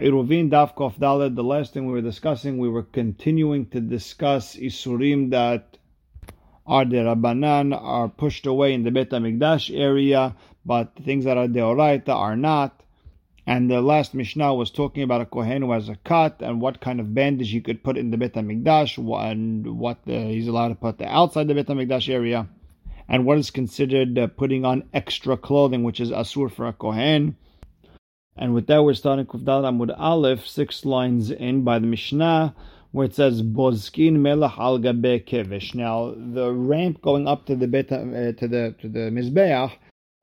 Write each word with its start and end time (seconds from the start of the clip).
Eruvin 0.00 0.50
Daf 0.50 0.74
Kof 0.74 0.98
Dalet, 0.98 1.36
the 1.36 1.44
last 1.44 1.72
thing 1.72 1.86
we 1.86 1.92
were 1.92 2.00
discussing, 2.00 2.58
we 2.58 2.68
were 2.68 2.82
continuing 2.82 3.66
to 3.66 3.80
discuss 3.80 4.56
Isurim 4.56 5.30
that 5.30 5.78
are 6.66 6.84
the 6.84 6.96
Rabbanan, 6.96 7.72
are 7.80 8.08
pushed 8.08 8.44
away 8.46 8.74
in 8.74 8.82
the 8.82 8.90
Bet 8.90 9.10
HaMikdash 9.10 9.72
area, 9.72 10.34
but 10.66 10.96
things 11.04 11.24
that 11.26 11.36
are 11.36 11.46
Deoraita 11.46 12.08
are 12.08 12.36
not. 12.36 12.82
And 13.46 13.70
the 13.70 13.80
last 13.80 14.14
Mishnah 14.14 14.54
was 14.54 14.72
talking 14.72 15.04
about 15.04 15.20
a 15.20 15.26
Kohen 15.26 15.62
who 15.62 15.70
has 15.70 15.88
a 15.88 15.96
cut 15.96 16.40
and 16.40 16.60
what 16.60 16.80
kind 16.80 16.98
of 16.98 17.14
bandage 17.14 17.50
he 17.50 17.60
could 17.60 17.84
put 17.84 17.96
in 17.96 18.10
the 18.10 18.16
Bet 18.16 18.32
HaMikdash 18.32 18.98
and 19.30 19.78
what 19.78 19.98
uh, 20.08 20.10
he's 20.10 20.48
allowed 20.48 20.68
to 20.68 20.74
put 20.74 21.00
outside 21.02 21.46
the 21.46 21.54
Bet 21.54 21.66
HaMikdash 21.66 22.12
area 22.12 22.48
and 23.08 23.24
what 23.24 23.38
is 23.38 23.52
considered 23.52 24.18
uh, 24.18 24.26
putting 24.26 24.64
on 24.64 24.88
extra 24.92 25.36
clothing, 25.36 25.84
which 25.84 26.00
is 26.00 26.10
Asur 26.10 26.50
for 26.50 26.66
a 26.66 26.72
Kohen. 26.72 27.36
And 28.36 28.52
with 28.52 28.66
that, 28.66 28.82
we're 28.82 28.94
starting 28.94 29.26
Kufdal 29.26 29.62
Amud 29.62 29.94
Aleph, 29.96 30.46
six 30.46 30.84
lines 30.84 31.30
in 31.30 31.62
by 31.62 31.78
the 31.78 31.86
Mishnah, 31.86 32.54
where 32.90 33.06
it 33.06 33.14
says 33.14 33.42
Bozkin 33.42 34.16
Melach 34.16 34.58
al 34.58 34.78
Gabe 34.78 35.24
Kevish. 35.24 35.74
Now, 35.74 36.14
the 36.16 36.52
ramp 36.52 37.00
going 37.00 37.28
up 37.28 37.46
to 37.46 37.54
the 37.54 37.68
bet, 37.68 37.92
uh, 37.92 38.32
to 38.32 38.48
the 38.48 38.74
to 38.80 38.88
the 38.88 39.10
Mizbeach 39.10 39.72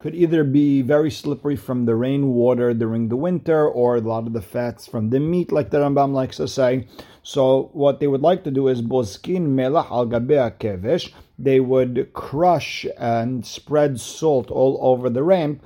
could 0.01 0.15
either 0.15 0.43
be 0.43 0.81
very 0.81 1.11
slippery 1.11 1.55
from 1.55 1.85
the 1.85 1.95
rainwater 1.95 2.73
during 2.73 3.07
the 3.07 3.15
winter, 3.15 3.67
or 3.67 3.95
a 3.95 4.01
lot 4.01 4.25
of 4.25 4.33
the 4.33 4.41
fats 4.41 4.87
from 4.87 5.09
the 5.09 5.19
meat, 5.19 5.51
like 5.51 5.69
the 5.69 5.77
Rambam 5.77 6.11
likes 6.11 6.37
to 6.37 6.47
say. 6.47 6.87
So, 7.23 7.69
what 7.71 7.99
they 7.99 8.07
would 8.07 8.21
like 8.21 8.43
to 8.43 8.51
do 8.51 8.67
is 8.67 8.81
Bozkin 8.81 9.55
Melach 9.55 9.89
al 9.89 10.05
Gabe 10.05 10.59
Kevish. 10.59 11.13
They 11.39 11.61
would 11.61 12.11
crush 12.11 12.85
and 12.97 13.45
spread 13.45 14.01
salt 14.01 14.51
all 14.51 14.77
over 14.81 15.09
the 15.09 15.23
ramp 15.23 15.63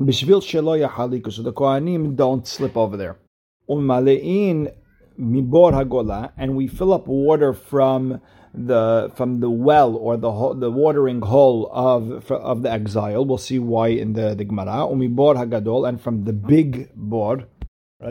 Bishvil 0.00 0.40
shelo 0.40 0.80
yachaliku, 0.80 1.30
so 1.30 1.42
the 1.42 1.52
Kohanim 1.52 2.16
don't 2.16 2.46
slip 2.46 2.74
over 2.74 2.96
there. 2.96 3.18
Umalein 3.68 4.72
mibor 5.18 5.72
hagola, 5.74 6.32
and 6.38 6.56
we 6.56 6.66
fill 6.68 6.94
up 6.94 7.06
water 7.06 7.52
from 7.52 8.22
the 8.54 9.12
from 9.14 9.40
the 9.40 9.50
well 9.50 9.94
or 9.94 10.16
the 10.16 10.54
the 10.54 10.70
watering 10.70 11.20
hole 11.20 11.68
of 11.70 12.32
of 12.32 12.62
the 12.62 12.72
exile. 12.72 13.26
We'll 13.26 13.36
see 13.36 13.58
why 13.58 13.88
in 13.88 14.14
the, 14.14 14.34
the 14.34 14.46
Gemara. 14.46 14.88
Umibor 14.88 15.36
hagadol, 15.36 15.86
and 15.86 16.00
from 16.00 16.24
the 16.24 16.32
big 16.32 16.90
bor. 16.94 17.44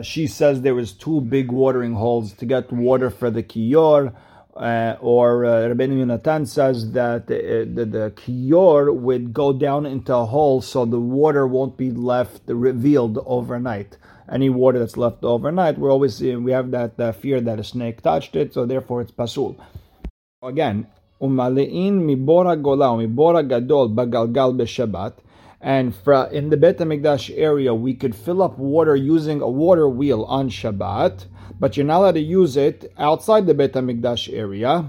She 0.02 0.28
says 0.28 0.62
there 0.62 0.76
was 0.76 0.92
two 0.92 1.20
big 1.20 1.50
watering 1.50 1.94
holes 1.94 2.32
to 2.34 2.46
get 2.46 2.70
water 2.72 3.10
for 3.10 3.32
the 3.32 3.42
kiyor. 3.42 4.14
Uh, 4.60 4.94
or 5.00 5.46
uh, 5.46 5.50
Rabbeinu 5.72 6.04
Yonatan 6.04 6.46
says 6.46 6.92
that 6.92 7.28
the, 7.28 7.66
the, 7.72 7.86
the 7.86 8.10
kiyor 8.10 8.94
would 8.94 9.32
go 9.32 9.54
down 9.54 9.86
into 9.86 10.14
a 10.14 10.26
hole 10.26 10.60
so 10.60 10.84
the 10.84 11.00
water 11.00 11.46
won't 11.46 11.78
be 11.78 11.90
left 11.90 12.42
revealed 12.46 13.16
overnight. 13.24 13.96
Any 14.30 14.50
water 14.50 14.78
that's 14.78 14.98
left 14.98 15.24
overnight, 15.24 15.78
we're 15.78 15.90
always 15.90 16.20
we 16.20 16.52
have 16.52 16.72
that 16.72 17.00
uh, 17.00 17.12
fear 17.12 17.40
that 17.40 17.58
a 17.58 17.64
snake 17.64 18.02
touched 18.02 18.36
it, 18.36 18.52
so 18.52 18.66
therefore 18.66 19.00
it's 19.00 19.10
pasul. 19.10 19.56
Again, 20.42 20.86
umalein 21.22 22.04
mibora 22.04 22.60
gola 22.60 22.88
mibora 23.00 23.42
gadol 23.48 23.88
bagalgal 23.88 24.54
b'shabbat. 24.58 25.14
And 25.60 25.94
in 26.32 26.50
the 26.50 26.56
Bet 26.56 26.78
HaMikdash 26.78 27.36
area, 27.36 27.74
we 27.74 27.94
could 27.94 28.14
fill 28.14 28.42
up 28.42 28.58
water 28.58 28.96
using 28.96 29.42
a 29.42 29.48
water 29.48 29.88
wheel 29.88 30.24
on 30.24 30.48
Shabbat 30.48 31.26
but 31.60 31.76
you're 31.76 31.86
not 31.86 31.98
allowed 31.98 32.12
to 32.12 32.20
use 32.20 32.56
it 32.56 32.90
outside 32.98 33.46
the 33.46 33.54
Bet 33.54 33.74
HaMikdash 33.74 34.32
area 34.32 34.86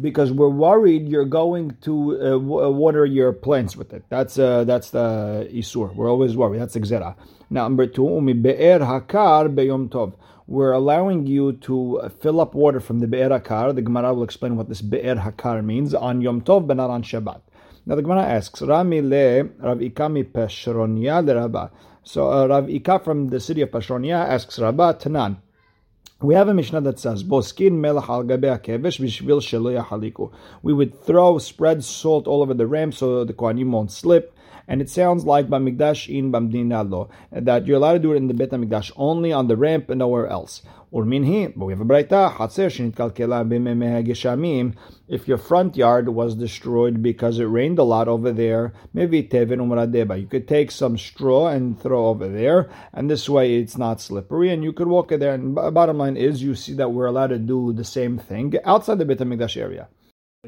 because 0.00 0.32
we're 0.32 0.48
worried 0.48 1.08
you're 1.08 1.26
going 1.26 1.76
to 1.82 2.18
uh, 2.20 2.34
uh, 2.34 2.70
water 2.70 3.04
your 3.04 3.32
plants 3.32 3.76
with 3.76 3.92
it. 3.92 4.02
That's 4.08 4.38
uh, 4.38 4.64
that's 4.64 4.90
the 4.90 5.48
isur. 5.52 5.94
We're 5.94 6.10
always 6.10 6.34
worried. 6.36 6.60
That's 6.60 6.76
exera. 6.76 7.14
Number 7.50 7.86
two, 7.86 8.08
umi 8.08 8.32
be'er 8.32 8.80
hakar 8.80 9.54
beyom 9.54 9.88
tov. 9.90 10.14
We're 10.48 10.72
allowing 10.72 11.26
you 11.26 11.54
to 11.68 12.10
fill 12.20 12.40
up 12.40 12.54
water 12.54 12.80
from 12.80 13.00
the 13.00 13.06
be'er 13.06 13.28
hakar. 13.28 13.74
The 13.74 13.82
Gemara 13.82 14.14
will 14.14 14.24
explain 14.24 14.56
what 14.56 14.68
this 14.68 14.80
be'er 14.80 15.16
hakar 15.16 15.62
means 15.62 15.94
on 15.94 16.22
Yom 16.22 16.40
Tov, 16.40 16.66
but 16.66 16.76
not 16.76 16.88
on 16.88 17.02
Shabbat. 17.02 17.40
Now 17.88 17.94
the 17.94 18.02
Gemara 18.02 18.24
asks, 18.24 18.62
Rami 18.62 19.00
le 19.00 19.44
Rav 19.44 19.78
Ikami 19.78 20.24
Peshronia 20.24 21.24
le 21.24 21.36
Rabba. 21.36 21.70
So 22.02 22.32
uh, 22.32 22.46
Rav 22.48 22.68
Ika 22.68 22.98
from 22.98 23.28
the 23.28 23.38
city 23.38 23.62
of 23.62 23.70
Peshronia 23.70 24.26
asks 24.26 24.58
Rabba 24.58 24.94
Tanan. 24.94 25.36
We 26.20 26.34
have 26.34 26.48
a 26.48 26.54
Mishnah 26.54 26.80
that 26.80 26.98
says, 26.98 27.22
"Boskin 27.22 27.74
melach 27.74 28.08
al 28.08 28.24
kevesh 28.24 28.98
b'shvil 28.98 29.40
shelo 29.40 29.80
yachaliku." 29.80 30.32
We 30.64 30.72
would 30.72 31.00
throw, 31.00 31.38
spread 31.38 31.84
salt 31.84 32.26
all 32.26 32.42
over 32.42 32.54
the 32.54 32.66
ram 32.66 32.90
so 32.90 33.22
the 33.22 33.32
kohanim 33.32 33.70
won't 33.70 33.92
slip. 33.92 34.35
And 34.68 34.80
it 34.80 34.90
sounds 34.90 35.24
like 35.24 35.48
Bamigdash 35.48 36.08
in 36.08 36.32
Bamdina 36.32 36.88
lo, 36.88 37.08
that 37.30 37.66
you're 37.66 37.76
allowed 37.76 37.94
to 37.94 37.98
do 38.00 38.12
it 38.12 38.16
in 38.16 38.26
the 38.26 38.34
Bet 38.34 38.50
Hamikdash 38.50 38.90
only 38.96 39.32
on 39.32 39.46
the 39.46 39.56
ramp 39.56 39.90
and 39.90 40.00
nowhere 40.00 40.26
else. 40.26 40.62
Urminhi, 40.92 41.52
but 41.54 41.66
we 41.66 41.72
have 41.72 41.80
a 41.80 41.84
braita, 41.84 42.32
Hatzer. 42.32 42.66
If 45.08 45.28
your 45.28 45.38
front 45.38 45.76
yard 45.76 46.08
was 46.08 46.34
destroyed 46.34 47.02
because 47.02 47.38
it 47.38 47.44
rained 47.44 47.78
a 47.78 47.82
lot 47.82 48.08
over 48.08 48.32
there, 48.32 48.72
maybe 48.94 49.22
tevin 49.22 49.58
umradeba. 49.58 50.18
You 50.20 50.26
could 50.26 50.48
take 50.48 50.70
some 50.70 50.96
straw 50.96 51.48
and 51.48 51.78
throw 51.80 52.06
over 52.06 52.28
there, 52.28 52.70
and 52.92 53.10
this 53.10 53.28
way 53.28 53.56
it's 53.56 53.76
not 53.76 54.00
slippery, 54.00 54.50
and 54.50 54.64
you 54.64 54.72
could 54.72 54.88
walk 54.88 55.12
in 55.12 55.20
there. 55.20 55.34
And 55.34 55.54
bottom 55.54 55.98
line 55.98 56.16
is, 56.16 56.42
you 56.42 56.54
see 56.54 56.74
that 56.74 56.92
we're 56.92 57.06
allowed 57.06 57.28
to 57.28 57.38
do 57.38 57.72
the 57.72 57.84
same 57.84 58.18
thing 58.18 58.54
outside 58.64 58.98
the 58.98 59.04
Bet 59.04 59.18
Hamikdash 59.18 59.56
area. 59.56 59.88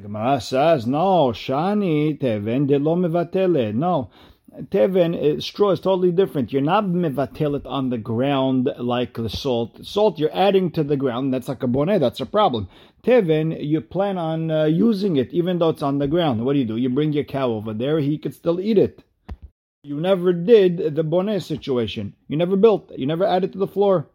Gemara 0.03 0.41
says, 0.41 0.87
no, 0.87 1.33
shani 1.33 2.19
teven 2.19 2.67
de 2.67 2.79
lo 2.79 2.97
mevatele. 2.97 3.75
No, 3.75 4.11
teven, 4.71 5.43
straw 5.43 5.71
is 5.71 5.81
totally 5.81 6.13
different. 6.13 6.53
You're 6.53 6.63
not 6.63 6.85
mevatelet 6.85 7.67
on 7.67 7.91
the 7.91 7.99
ground 7.99 8.69
like 8.79 9.15
the 9.15 9.29
salt. 9.29 9.85
Salt 9.85 10.19
you're 10.19 10.35
adding 10.35 10.71
to 10.73 10.85
the 10.85 10.97
ground. 10.97 11.33
That's 11.33 11.49
like 11.49 11.63
a 11.63 11.67
bonnet. 11.67 12.01
That's 12.01 12.21
a 12.21 12.27
problem. 12.27 12.69
Teven, 13.03 13.65
you 13.65 13.81
plan 13.81 14.19
on 14.19 14.51
uh, 14.51 14.65
using 14.65 15.17
it 15.17 15.33
even 15.33 15.59
though 15.59 15.71
it's 15.71 15.83
on 15.83 15.99
the 15.99 16.09
ground. 16.09 16.45
What 16.45 16.55
do 16.55 16.59
you 16.59 16.65
do? 16.65 16.77
You 16.77 16.91
bring 16.91 17.13
your 17.13 17.25
cow 17.25 17.51
over 17.51 17.73
there. 17.73 17.99
He 18.01 18.19
could 18.19 18.35
still 18.35 18.61
eat 18.61 18.79
it. 18.79 19.05
You 19.85 20.01
never 20.01 20.33
did 20.33 20.97
the 20.97 21.05
bonnet 21.05 21.43
situation. 21.43 22.15
You 22.27 22.37
never 22.37 22.57
built. 22.57 22.91
You 22.97 23.07
never 23.07 23.25
added 23.25 23.53
to 23.53 23.59
the 23.59 23.67
floor. 23.67 24.09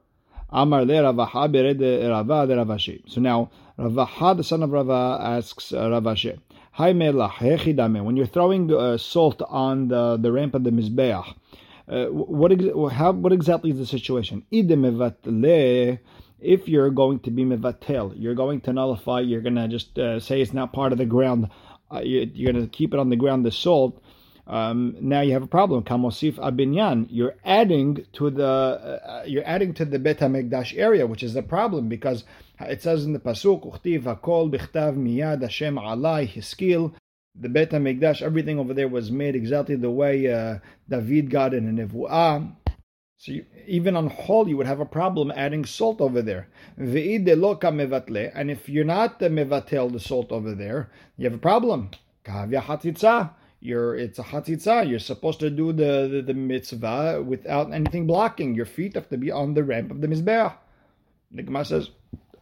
Amar 0.56 0.86
le 0.86 0.94
Ravaha 0.94 1.52
bered 1.52 2.09
Rava 2.09 2.46
de 2.46 2.56
Ravashi. 2.56 3.02
So 3.09 3.19
now 3.19 3.50
Ravaha, 3.80 4.38
the 4.38 4.44
son 4.44 4.62
of 4.62 4.72
Rava, 4.72 5.18
asks 5.19 5.74
uh, 5.74 5.90
Ravashi. 5.90 6.38
When 6.75 8.18
you're 8.18 8.25
throwing 8.25 8.74
uh, 8.74 8.97
salt 8.97 9.41
on 9.47 9.88
the, 9.88 10.18
the 10.18 10.31
ramp 10.31 10.53
of 10.53 10.64
the 10.64 10.69
mizbeach, 10.69 11.36
uh, 11.88 12.06
what 12.06 12.52
how 12.94 13.12
what 13.12 13.34
exactly 13.34 13.72
is 13.72 13.78
the 13.78 13.86
situation? 13.86 14.44
If 14.52 14.69
you're 16.68 16.90
going 16.90 17.20
to 17.20 17.31
be 17.31 17.46
mevatel, 17.46 18.14
you're 18.16 18.35
going 18.35 18.62
to 18.62 18.74
nullify. 18.74 19.22
You're 19.22 19.41
going 19.41 19.56
to 19.56 19.68
just 19.68 19.97
uh, 19.97 20.20
say 20.20 20.41
it's 20.41 20.53
not 20.53 20.74
part 20.74 20.91
of 20.91 20.97
the 20.97 21.06
ground. 21.06 21.50
Uh, 21.91 22.00
you, 22.00 22.22
are 22.22 22.52
going 22.52 22.64
to 22.64 22.68
keep 22.68 22.94
it 22.94 23.00
on 23.00 23.09
the 23.09 23.16
ground. 23.16 23.46
The 23.46 23.52
salt 23.52 24.02
um, 24.45 24.97
now 24.99 25.21
you 25.21 25.31
have 25.33 25.43
a 25.43 25.47
problem. 25.47 25.83
Kamosif 25.83 26.35
abinyan. 26.35 27.07
You're 27.09 27.35
adding 27.45 28.05
to 28.13 28.29
the 28.29 28.45
uh, 28.45 29.23
you're 29.25 29.47
adding 29.47 29.73
to 29.75 29.85
the 29.85 29.99
Bet 29.99 30.19
Hamikdash 30.19 30.77
area, 30.77 31.07
which 31.07 31.23
is 31.23 31.35
a 31.35 31.41
problem 31.41 31.87
because 31.87 32.25
it 32.59 32.81
says 32.81 33.05
in 33.05 33.13
the 33.13 33.19
pasuk 33.19 33.65
uchtiv 33.65 34.03
hakol 34.03 34.51
bichtav 34.51 34.97
miyad 34.97 35.41
Hashem 35.41 35.75
alai 35.75 36.27
hiskil. 36.27 36.93
The 37.35 37.49
Bet 37.49 37.71
Hamikdash, 37.71 38.21
everything 38.21 38.59
over 38.59 38.73
there 38.73 38.87
was 38.87 39.09
made 39.11 39.35
exactly 39.35 39.75
the 39.75 39.89
way 39.89 40.31
uh, 40.31 40.59
David 40.87 41.31
got 41.31 41.53
in 41.53 41.67
a 41.67 41.87
nevuah. 41.87 42.55
So 43.17 43.31
you, 43.31 43.45
even 43.65 43.95
on 43.95 44.07
Hol, 44.07 44.49
you 44.49 44.57
would 44.57 44.67
have 44.67 44.81
a 44.81 44.85
problem 44.85 45.31
adding 45.33 45.63
salt 45.63 46.01
over 46.01 46.21
there. 46.21 46.49
And 46.77 46.93
if 46.95 48.69
you're 48.69 48.83
not 48.83 49.19
the 49.19 49.29
mevatel 49.29 49.91
the 49.93 49.99
salt 49.99 50.31
over 50.31 50.53
there, 50.53 50.91
you 51.15 51.23
have 51.23 51.33
a 51.33 51.37
problem 51.37 51.91
you're 53.63 53.96
it's 53.96 54.19
a 54.19 54.24
hatzitza. 54.24 54.88
You're 54.90 55.00
supposed 55.00 55.40
to 55.40 55.50
do 55.50 55.72
the, 55.72 56.09
the, 56.12 56.22
the, 56.22 56.34
mitzvah 56.34 57.24
without 57.25 57.74
anything 57.74 58.06
blocking. 58.06 58.53
Your 58.56 58.66
feet 58.66 58.96
have 58.96 59.07
to 59.09 59.18
be 59.18 59.31
on 59.31 59.53
the 59.53 59.63
ramp 59.63 59.90
of 59.90 60.01
the 60.01 60.07
mizbeach. 60.07 60.53
The 61.32 61.43
Gemara 61.43 61.66
says, 61.66 61.90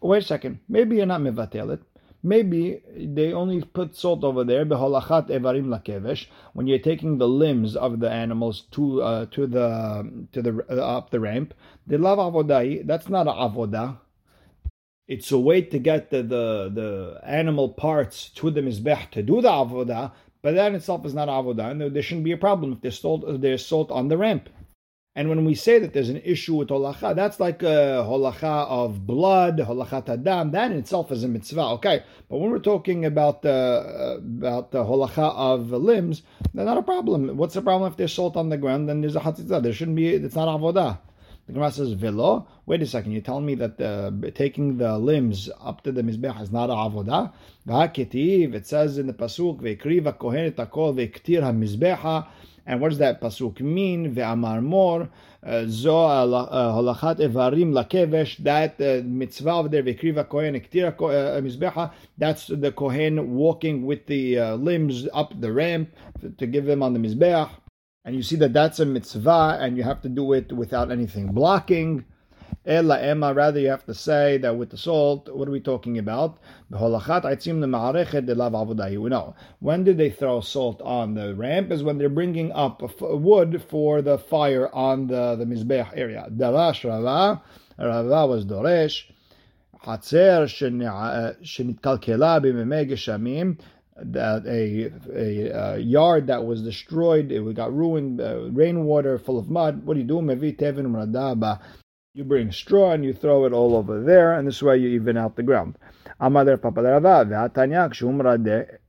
wait 0.02 0.24
a 0.24 0.26
second. 0.26 0.60
Maybe 0.68 0.98
you're 0.98 1.06
not 1.06 1.22
mivatel. 1.22 1.80
Maybe 2.24 2.82
they 2.96 3.34
only 3.34 3.62
put 3.64 3.96
salt 3.96 4.24
over 4.24 4.44
there. 4.44 4.66
Beholachat 4.66 5.30
evarim 5.30 5.68
lakevesh. 5.68 6.26
When 6.54 6.66
you're 6.66 6.80
taking 6.80 7.20
the 7.20 7.28
limbs 7.28 7.76
of 7.76 8.00
the 8.00 8.10
animals 8.10 8.62
to 8.72 9.02
uh, 9.04 9.26
to 9.28 9.48
the 9.48 10.28
to 10.32 10.42
the 10.42 10.66
uh, 10.70 10.98
up 10.98 11.12
the 11.12 11.20
ramp, 11.20 11.54
the 11.86 11.98
love 11.98 12.18
avodai. 12.18 12.86
That's 12.86 13.10
not 13.10 13.28
a 13.28 13.32
avodah. 13.32 13.98
It's 15.08 15.32
a 15.32 15.40
way 15.40 15.62
to 15.62 15.78
get 15.78 16.10
the, 16.10 16.24
the, 16.24 16.72
the 16.74 17.20
animal 17.26 17.70
parts 17.70 18.30
to 18.36 18.50
the 18.50 18.62
mizbech 18.62 19.10
to 19.12 19.22
do 19.22 19.42
the 19.42 19.50
avodah, 19.50 20.14
but 20.42 20.56
that 20.56 20.68
in 20.68 20.76
itself 20.76 21.06
is 21.06 21.14
not 21.14 21.28
avodah, 21.28 21.72
and 21.72 21.96
there 21.96 22.04
shouldn't 22.04 22.26
be 22.26 22.32
a 22.32 22.38
problem 22.38 22.74
if 22.74 22.82
there's 22.82 23.00
salt, 23.00 23.24
if 23.28 23.42
there's 23.42 23.66
salt 23.66 23.92
on 23.92 24.08
the 24.08 24.18
ramp. 24.18 24.50
And 25.14 25.28
when 25.28 25.44
we 25.44 25.56
say 25.56 25.78
that 25.78 25.92
there's 25.92 26.08
an 26.08 26.22
issue 26.24 26.56
with 26.56 26.70
holacha, 26.70 27.14
that's 27.14 27.38
like 27.38 27.64
a 27.64 28.06
holacha 28.08 28.66
of 28.68 29.06
blood, 29.06 29.58
holacha 29.58 30.06
tadam. 30.06 30.54
That 30.54 30.72
in 30.72 30.78
itself 30.78 31.12
is 31.12 31.26
a 31.26 31.28
mitzvah, 31.28 31.66
okay. 31.76 32.04
But 32.30 32.38
when 32.38 32.50
we're 32.50 32.60
talking 32.60 33.04
about 33.04 33.42
the 33.42 33.52
uh, 33.52 34.18
about 34.20 34.72
the 34.72 34.86
holacha 34.86 35.36
of 35.36 35.72
limbs, 35.72 36.24
that's 36.54 36.66
not 36.66 36.78
a 36.78 36.82
problem. 36.82 37.36
What's 37.36 37.56
the 37.56 37.62
problem 37.62 37.92
if 37.92 37.98
there's 37.98 38.14
salt 38.14 38.38
on 38.38 38.48
the 38.48 38.58
ground? 38.58 38.88
Then 38.88 39.02
there's 39.02 39.18
a 39.18 39.20
hatzitza. 39.20 39.62
There 39.62 39.74
shouldn't 39.74 39.98
be. 39.98 40.08
It's 40.08 40.36
not 40.36 40.48
avodah. 40.48 41.00
The 41.48 41.54
Gemara 41.54 41.72
says, 41.72 41.94
Velo. 41.94 42.48
Wait 42.66 42.82
a 42.82 42.86
second, 42.86 43.12
you're 43.12 43.22
telling 43.22 43.46
me 43.46 43.56
that 43.56 43.78
the, 43.78 44.32
taking 44.36 44.78
the 44.78 44.98
limbs 44.98 45.50
up 45.60 45.84
to 45.84 45.92
the 45.92 46.02
Mizbech 46.02 46.42
is 46.42 46.52
not 46.52 46.70
a 46.70 46.74
avodah? 46.74 47.34
it 47.68 48.68
says 48.68 48.98
in 48.98 49.08
the 49.08 49.14
Pasuk, 49.14 49.60
Ve'kriva 49.62 50.18
kohen 50.18 50.46
et 50.46 50.56
akol 50.58 50.96
ve'ktir 50.96 51.42
ha 51.98 52.28
and 52.66 52.80
what 52.80 52.90
does 52.90 53.00
that 53.00 53.22
pasuk 53.22 53.60
mean? 53.60 54.14
Ve'amar 54.14 54.62
mor 54.62 55.10
uh, 55.44 55.66
zo 55.68 55.94
halachat 55.94 57.20
evarim 57.20 57.74
lakevesh. 57.74 58.38
That 58.38 58.80
uh, 58.80 59.04
mitzvah 59.04 59.52
over 59.52 59.70
there 59.70 59.84
vekriva 59.84 60.30
kohen 60.30 60.54
ektira 60.54 60.94
uh, 60.94 61.42
mizbecha. 61.42 61.92
That's 62.18 62.48
the 62.48 62.72
kohen 62.72 63.34
walking 63.34 63.86
with 63.86 64.06
the 64.06 64.38
uh, 64.38 64.56
limbs 64.56 65.08
up 65.14 65.40
the 65.40 65.52
ramp 65.52 65.90
to 66.38 66.46
give 66.46 66.66
them 66.66 66.84
on 66.84 66.94
the 66.94 67.00
mizbeach 67.00 67.50
And 68.07 68.15
you 68.15 68.23
see 68.23 68.37
that 68.37 68.53
that's 68.53 68.79
a 68.79 68.87
mitzvah, 68.87 69.59
and 69.61 69.77
you 69.77 69.83
have 69.83 70.01
to 70.03 70.09
do 70.09 70.33
it 70.33 70.53
without 70.53 70.93
anything 70.93 71.33
blocking. 71.33 72.05
Ella 72.65 73.01
Emma, 73.01 73.35
rather 73.35 73.59
you 73.59 73.69
have 73.69 73.85
to 73.87 73.95
say 73.95 74.39
that 74.39 74.57
with 74.57 74.71
the 74.71 74.77
salt, 74.77 75.29
what 75.35 75.49
are 75.49 75.51
we 75.51 75.59
talking 75.61 75.99
about? 75.99 76.39
When 76.69 76.93
did 79.85 79.99
they 79.99 80.11
throw 80.11 80.41
salt 80.41 80.81
on 80.83 81.15
the 81.15 81.35
ramp? 81.35 81.73
Is 81.73 81.83
when 81.83 81.99
they're 81.99 82.09
bringing 82.09 82.53
up 82.53 82.81
wood 83.01 83.65
for 83.69 84.03
the 84.03 84.19
fire 84.19 84.73
on 84.73 85.09
the, 85.09 85.35
the 85.37 85.45
Mizbeach 85.45 85.91
area. 85.97 86.29
Darash 86.31 86.89
Rava, 86.89 87.43
Rava 87.79 88.27
was 88.27 88.45
Doresh, 88.45 89.11
חצר 89.85 90.45
שנתקלקלה 91.43 92.41
בימי 92.41 92.85
גשמים, 92.85 93.55
that 94.06 94.46
a, 94.46 94.92
a, 95.14 95.50
a, 95.50 95.78
yard 95.78 96.28
that 96.28 96.46
was 96.46 96.62
destroyed, 96.62 97.32
it 97.32 97.54
got 97.54 97.74
ruined, 97.74 98.22
uh, 98.22 98.50
rainwater 98.52 99.18
full 99.18 99.38
of 99.40 99.50
mud. 99.50 99.86
What 99.86 99.94
do 99.94 100.00
you 100.00 100.06
do? 100.06 100.22
You 102.14 102.24
bring 102.26 102.52
straw 102.52 102.92
and 102.92 103.06
you 103.06 103.14
throw 103.14 103.46
it 103.46 103.54
all 103.54 103.76
over 103.76 104.02
there, 104.04 104.34
and 104.34 104.48
this 104.48 104.62
way 104.62 104.78
you 104.78 104.90
even 104.90 105.16
out 105.18 105.36
the 105.36 105.44
ground. 105.44 105.78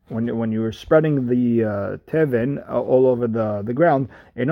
When 0.09 0.37
when 0.37 0.53
you 0.53 0.61
were 0.61 0.73
spreading 0.73 1.27
the 1.27 1.65
uh, 1.65 1.97
tevin 2.11 2.63
uh, 2.69 2.81
all 2.81 3.07
over 3.07 3.27
the, 3.27 3.63
the 3.63 3.73
ground, 3.73 4.09
you're 4.37 4.47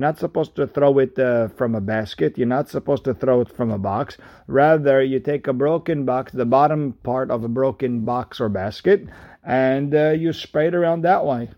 not 0.00 0.18
supposed 0.18 0.56
to 0.56 0.66
throw 0.66 0.98
it 0.98 1.18
uh, 1.18 1.48
from 1.48 1.74
a 1.74 1.80
basket. 1.80 2.36
You're 2.36 2.46
not 2.46 2.68
supposed 2.68 3.04
to 3.04 3.14
throw 3.14 3.40
it 3.40 3.50
from 3.56 3.70
a 3.70 3.78
box. 3.78 4.18
Rather, 4.46 5.02
you 5.02 5.20
take 5.20 5.46
a 5.46 5.52
broken 5.52 6.04
box, 6.04 6.32
the 6.32 6.44
bottom 6.44 6.92
part 7.02 7.30
of 7.30 7.44
a 7.44 7.48
broken 7.48 8.04
box 8.04 8.40
or 8.40 8.48
basket, 8.48 9.06
and 9.44 9.94
uh, 9.94 10.10
you 10.10 10.32
spray 10.32 10.68
it 10.68 10.74
around 10.74 11.02
that 11.02 11.24
way 11.24 11.50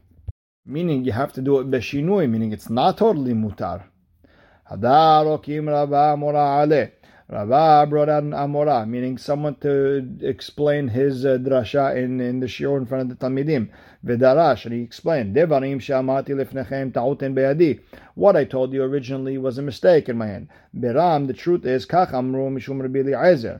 meaning 0.71 1.05
you 1.05 1.12
have 1.12 1.33
to 1.33 1.43
do 1.43 1.59
it 1.59 1.71
beshinui, 1.71 2.31
meaning 2.31 2.53
it's 2.53 2.71
not 2.71 2.99
totally 2.99 3.33
mutar. 3.33 3.85
Rava 7.31 7.87
brought 7.88 8.09
out 8.09 8.25
an 8.25 8.32
Amora, 8.32 8.88
meaning 8.88 9.17
someone 9.17 9.55
to 9.56 10.05
explain 10.21 10.88
his 10.88 11.25
uh, 11.25 11.38
drasha 11.38 11.94
in, 11.97 12.21
in 12.21 12.41
the 12.41 12.49
shiur 12.49 12.77
in 12.77 12.87
front 12.87 13.09
of 13.09 13.17
the 13.17 13.25
Talmidim. 13.25 13.69
Vedarash, 14.05 14.65
and 14.65 14.75
he 14.75 14.81
explained, 14.82 15.37
Devarim 15.37 15.77
shamati 15.77 16.35
be'adi. 17.32 17.79
What 18.17 18.35
I 18.35 18.44
told 18.44 18.73
you 18.73 18.82
originally 18.82 19.38
was 19.38 19.59
a 19.59 19.62
mistake 19.62 20.09
in 20.09 20.19
my 20.19 20.27
hand. 20.27 20.49
The 20.75 21.35
truth 21.37 21.65
is, 21.65 21.87
kach 21.87 22.12
amru 22.12 22.50
mishum 22.50 22.82
Rabbi. 22.82 23.59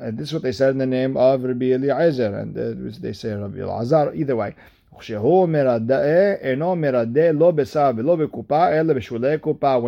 And 0.00 0.18
this 0.18 0.28
is 0.28 0.34
what 0.34 0.42
they 0.42 0.52
said 0.52 0.70
in 0.70 0.78
the 0.78 0.84
name 0.84 1.16
of 1.16 1.44
Rabbi 1.44 1.72
Eliezer, 1.72 2.36
and 2.36 2.58
uh, 2.58 2.74
they 3.00 3.14
say 3.14 3.32
Rabbi 3.32 3.56
Elazar, 3.56 4.14
either 4.14 4.36
way. 4.36 4.54
When 4.92 5.06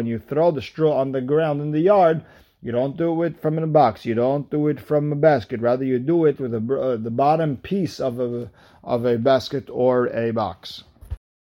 you 0.07 0.19
throw 0.19 0.51
the 0.53 0.63
straw 0.63 0.93
on 0.93 1.13
the 1.13 1.21
ground 1.21 1.61
in 1.61 1.71
the 1.73 1.81
yard, 1.81 2.25
you 2.63 2.73
don't 2.73 2.97
do 2.97 3.23
it 3.23 3.41
from 3.41 3.59
a 3.59 3.67
box. 3.67 4.05
You 4.05 4.15
don't 4.15 4.51
do 4.51 4.69
it 4.69 4.81
from 4.81 5.13
a 5.13 5.17
basket. 5.17 5.61
Rather, 5.61 5.85
you 5.85 5.99
do 5.99 6.27
it 6.27 6.39
with 6.39 6.53
a, 6.53 6.59
uh, 6.59 6.97
the 6.97 7.11
bottom 7.11 7.57
piece 7.57 8.01
of 8.01 8.21
a 8.21 8.51
of 8.85 9.05
a 9.07 9.17
basket 9.19 9.69
or 9.71 10.09
a 10.09 10.31
box. 10.31 10.85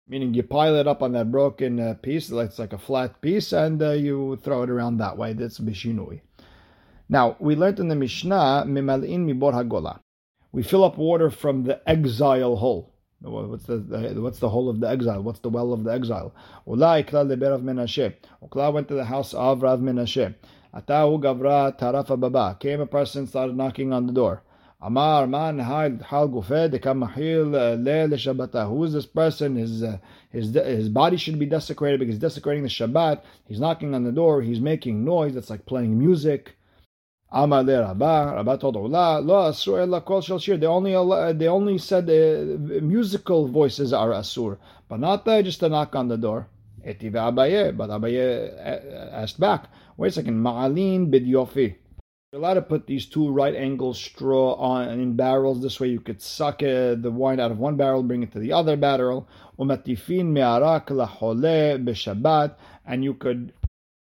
Meaning, 0.09 0.35
you 0.35 0.43
pile 0.43 0.77
it 0.77 0.87
up 0.87 1.03
on 1.03 1.13
that 1.13 1.33
broken 1.33 1.81
uh, 1.81 1.95
piece, 1.95 2.31
it's 2.31 2.59
like 2.59 2.73
a 2.73 2.79
flat 2.79 3.21
piece, 3.21 3.53
and 3.53 3.83
uh, 3.83 3.91
you 3.91 4.39
throw 4.43 4.63
it 4.63 4.71
around 4.71 4.99
that 4.99 5.19
way. 5.19 5.33
That's 5.33 5.59
bishinui. 5.59 6.21
Now, 7.09 7.37
we 7.41 7.57
learned 7.57 7.81
in 7.81 7.89
the 7.89 7.97
Mishnah, 7.97 8.65
mimalin 8.67 9.27
mibor 9.27 9.53
hagola. 9.53 10.01
We 10.53 10.63
fill 10.63 10.85
up 10.85 10.97
water 10.97 11.31
from 11.31 11.65
the 11.65 11.81
exile 11.89 12.57
hole. 12.57 12.93
What's 13.21 13.65
the, 13.65 13.79
what's 14.17 14.39
the 14.39 14.49
hole 14.49 14.69
of 14.69 14.81
the 14.81 14.89
exile? 14.89 15.23
What's 15.23 15.41
the 15.41 15.49
well 15.49 15.73
of 15.73 15.85
the 15.85 15.93
exile? 15.93 16.35
Ukla 16.67 17.03
went 18.73 18.89
to 18.89 18.95
the 18.95 19.05
house 19.05 19.35
of 19.35 19.63
Rav 19.63 19.81
Menashe. 19.81 20.35
Atahu 20.77 21.19
gavra 21.23 21.77
tarafa 21.79 22.21
baba. 22.21 22.57
Came 22.61 22.83
a 22.83 22.87
person, 22.87 23.27
started 23.27 23.57
knocking 23.57 23.93
on 23.95 24.07
the 24.07 24.13
door. 24.13 24.43
Amar 24.83 25.27
man 25.27 25.59
hal 25.59 25.99
hal 26.05 26.29
gufed 26.29 26.79
kamahil 26.81 27.51
le 27.51 28.09
leshabata. 28.09 28.69
Who 28.69 28.85
is 28.85 28.93
this 28.93 29.07
person? 29.07 29.57
His 29.57 29.83
uh, 29.83 29.99
his 30.31 30.53
his 30.53 30.91
body 30.91 31.17
should 31.17 31.39
be 31.39 31.47
desecrated 31.47 31.99
because 32.01 32.17
he's 32.17 32.21
desecrating 32.21 32.63
the 32.63 32.69
Shabbat. 32.69 33.23
He's 33.47 33.59
knocking 33.59 33.95
on 33.95 34.05
the 34.05 34.13
door. 34.13 34.43
He's 34.43 34.61
making 34.61 35.03
noise. 35.03 35.35
That's 35.35 35.49
like 35.49 35.65
playing 35.65 35.99
music. 35.99 36.57
Amar 37.33 37.65
le 37.65 37.81
Rabba, 37.81 38.35
Rabba 38.37 38.59
told 38.59 38.77
Ula, 38.77 39.21
lo 39.21 39.51
asur 39.51 39.81
ella 39.81 40.01
kol 40.03 40.21
shel 40.21 40.39
shir. 40.39 40.59
They 40.59 40.67
only 40.67 40.93
they 41.33 41.49
only 41.49 41.79
said 41.79 42.09
uh, 42.09 42.81
musical 42.83 43.49
voices 43.49 43.93
are 43.95 44.11
asur, 44.11 44.59
but 44.89 45.01
not 45.01 45.27
uh, 45.27 45.43
just 45.43 45.63
a 45.63 45.69
knock 45.69 45.97
on 45.97 46.09
the 46.09 46.19
door. 46.19 46.49
Etive 46.87 47.13
Abaye, 47.13 47.77
but 47.77 47.91
Abaye 47.91 49.13
asked 49.13 49.41
back, 49.41 49.69
wait 49.97 50.09
a 50.09 50.13
second, 50.13 50.41
ma'alin 50.41 51.11
bidyofi. 51.11 51.75
You're 52.33 52.41
allowed 52.41 52.55
to 52.55 52.63
put 52.63 52.87
these 52.87 53.07
two 53.07 53.31
right 53.31 53.55
angle 53.55 53.95
straw 53.95 54.55
on 54.55 54.89
in 54.89 55.17
barrels. 55.17 55.63
This 55.63 55.81
way 55.81 55.89
you 55.89 56.01
could 56.01 56.21
suck 56.21 56.63
uh, 56.63 56.95
the 56.95 57.11
wine 57.11 57.41
out 57.41 57.51
of 57.51 57.59
one 57.59 57.77
barrel, 57.77 58.03
bring 58.03 58.23
it 58.23 58.33
to 58.33 58.39
the 58.39 58.53
other 58.53 58.77
barrel. 58.77 59.29
And 59.59 59.87
you 63.05 63.15
could 63.15 63.53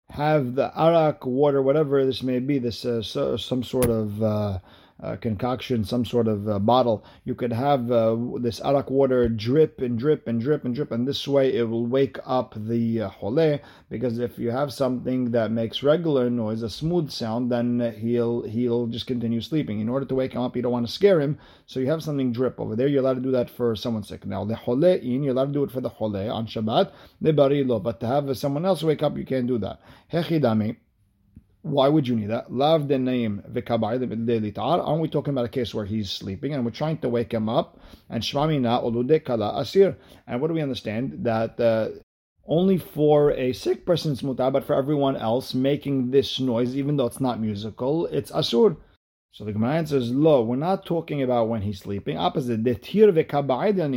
have 0.10 0.56
the 0.56 0.72
arak 0.76 1.26
water, 1.26 1.62
whatever 1.62 2.06
this 2.06 2.24
may 2.24 2.40
be, 2.40 2.60
this 2.60 2.86
uh, 2.86 3.02
so, 3.02 3.38
some 3.38 3.64
sort 3.64 3.90
of 3.90 4.22
uh, 4.22 4.60
uh, 5.04 5.16
concoction, 5.18 5.84
some 5.84 6.06
sort 6.06 6.28
of 6.28 6.48
uh, 6.48 6.58
bottle, 6.58 7.04
you 7.26 7.36
could 7.36 7.52
have 7.52 7.92
uh, 7.92 8.16
this 8.40 8.62
arak 8.62 8.90
water 8.90 9.28
drip 9.28 9.82
and 9.82 10.00
drip 10.00 10.28
and 10.28 10.40
drip 10.40 10.64
and 10.64 10.74
drip, 10.74 10.92
and 10.92 11.08
this 11.08 11.28
way 11.28 11.54
it 11.54 11.64
will 11.64 11.86
wake 11.86 12.18
up 12.26 12.56
the 12.56 13.02
uh, 13.02 13.10
chole. 13.10 13.60
Because 13.90 14.20
if 14.20 14.40
you 14.40 14.52
have 14.52 14.72
something 14.72 15.32
that 15.32 15.52
makes 15.52 15.84
regular 15.84 16.30
noise, 16.30 16.64
a 16.64 16.70
smooth 16.70 17.12
sound, 17.12 17.52
then 17.52 17.94
he'll 18.00 18.44
he'll 18.44 18.88
just 18.88 19.06
continue 19.06 19.42
sleeping. 19.42 19.82
In 19.82 19.90
order 19.90 20.06
to 20.06 20.16
wake 20.16 20.34
him 20.34 20.42
up, 20.42 20.56
you 20.56 20.62
don't 20.62 20.72
want 20.72 20.88
to 20.88 20.94
scare 20.94 21.20
him, 21.20 21.38
so 21.66 21.82
you 21.82 21.88
have 21.88 22.04
something 22.04 22.32
drip 22.32 22.60
over 22.60 22.76
there. 22.76 22.88
You're 22.88 23.02
allowed 23.02 23.16
to 23.16 23.22
do 23.22 23.32
that 23.32 23.50
for 23.50 23.76
someone 23.76 24.04
sick. 24.04 24.26
Now 24.26 24.46
the 24.46 24.56
chole 24.56 25.02
in, 25.02 25.24
you're 25.24 25.34
allowed 25.34 25.48
to 25.48 25.54
do 25.54 25.64
it 25.64 25.72
for 25.72 25.82
the 25.82 25.90
chole 25.90 26.34
on 26.34 26.48
Shabbat, 26.48 26.92
the 27.20 27.34
barilo, 27.34 27.84
but 27.84 28.00
to 28.00 28.08
have 28.08 28.38
someone 28.38 28.66
else 28.66 28.82
wake 28.82 29.04
up, 29.04 29.18
you 29.18 29.26
can't 29.26 29.48
do 29.48 29.58
that. 29.58 29.82
Hechidami. 30.12 30.78
Why 31.66 31.88
would 31.88 32.08
you 32.08 32.16
need 32.16 32.30
that? 32.30 32.54
Lav 32.54 32.88
the 32.88 33.00
name 33.00 33.42
Aren't 33.44 35.02
we 35.02 35.08
talking 35.08 35.34
about 35.34 35.46
a 35.46 35.50
case 35.50 35.74
where 35.74 35.86
he's 35.86 36.12
sleeping 36.12 36.54
and 36.54 36.64
we're 36.64 36.70
trying 36.70 37.00
to 37.00 37.10
wake 37.10 37.34
him 37.34 37.50
up? 37.50 37.80
And 38.08 38.22
shmamina 38.22 38.84
olude 38.84 39.26
kala 39.26 39.60
asir. 39.60 39.98
And 40.28 40.40
what 40.40 40.50
do 40.50 40.54
we 40.54 40.62
understand? 40.62 41.24
That 41.24 41.60
uh, 41.60 41.90
only 42.46 42.78
for 42.78 43.32
a 43.32 43.52
sick 43.54 43.84
person's 43.84 44.22
mutar, 44.22 44.54
but 44.54 44.64
for 44.64 44.76
everyone 44.76 45.18
else 45.18 45.56
making 45.56 46.12
this 46.12 46.40
noise, 46.40 46.78
even 46.78 46.98
though 46.98 47.08
it's 47.08 47.20
not 47.20 47.42
musical, 47.42 48.06
it's 48.12 48.30
asur. 48.30 48.78
So 49.32 49.44
the 49.44 49.52
Gemara 49.52 49.74
answers, 49.74 50.12
Lo, 50.12 50.44
we're 50.44 50.58
not 50.58 50.86
talking 50.86 51.24
about 51.24 51.50
when 51.50 51.64
he's 51.64 51.80
sleeping. 51.80 52.16
Opposite, 52.16 52.64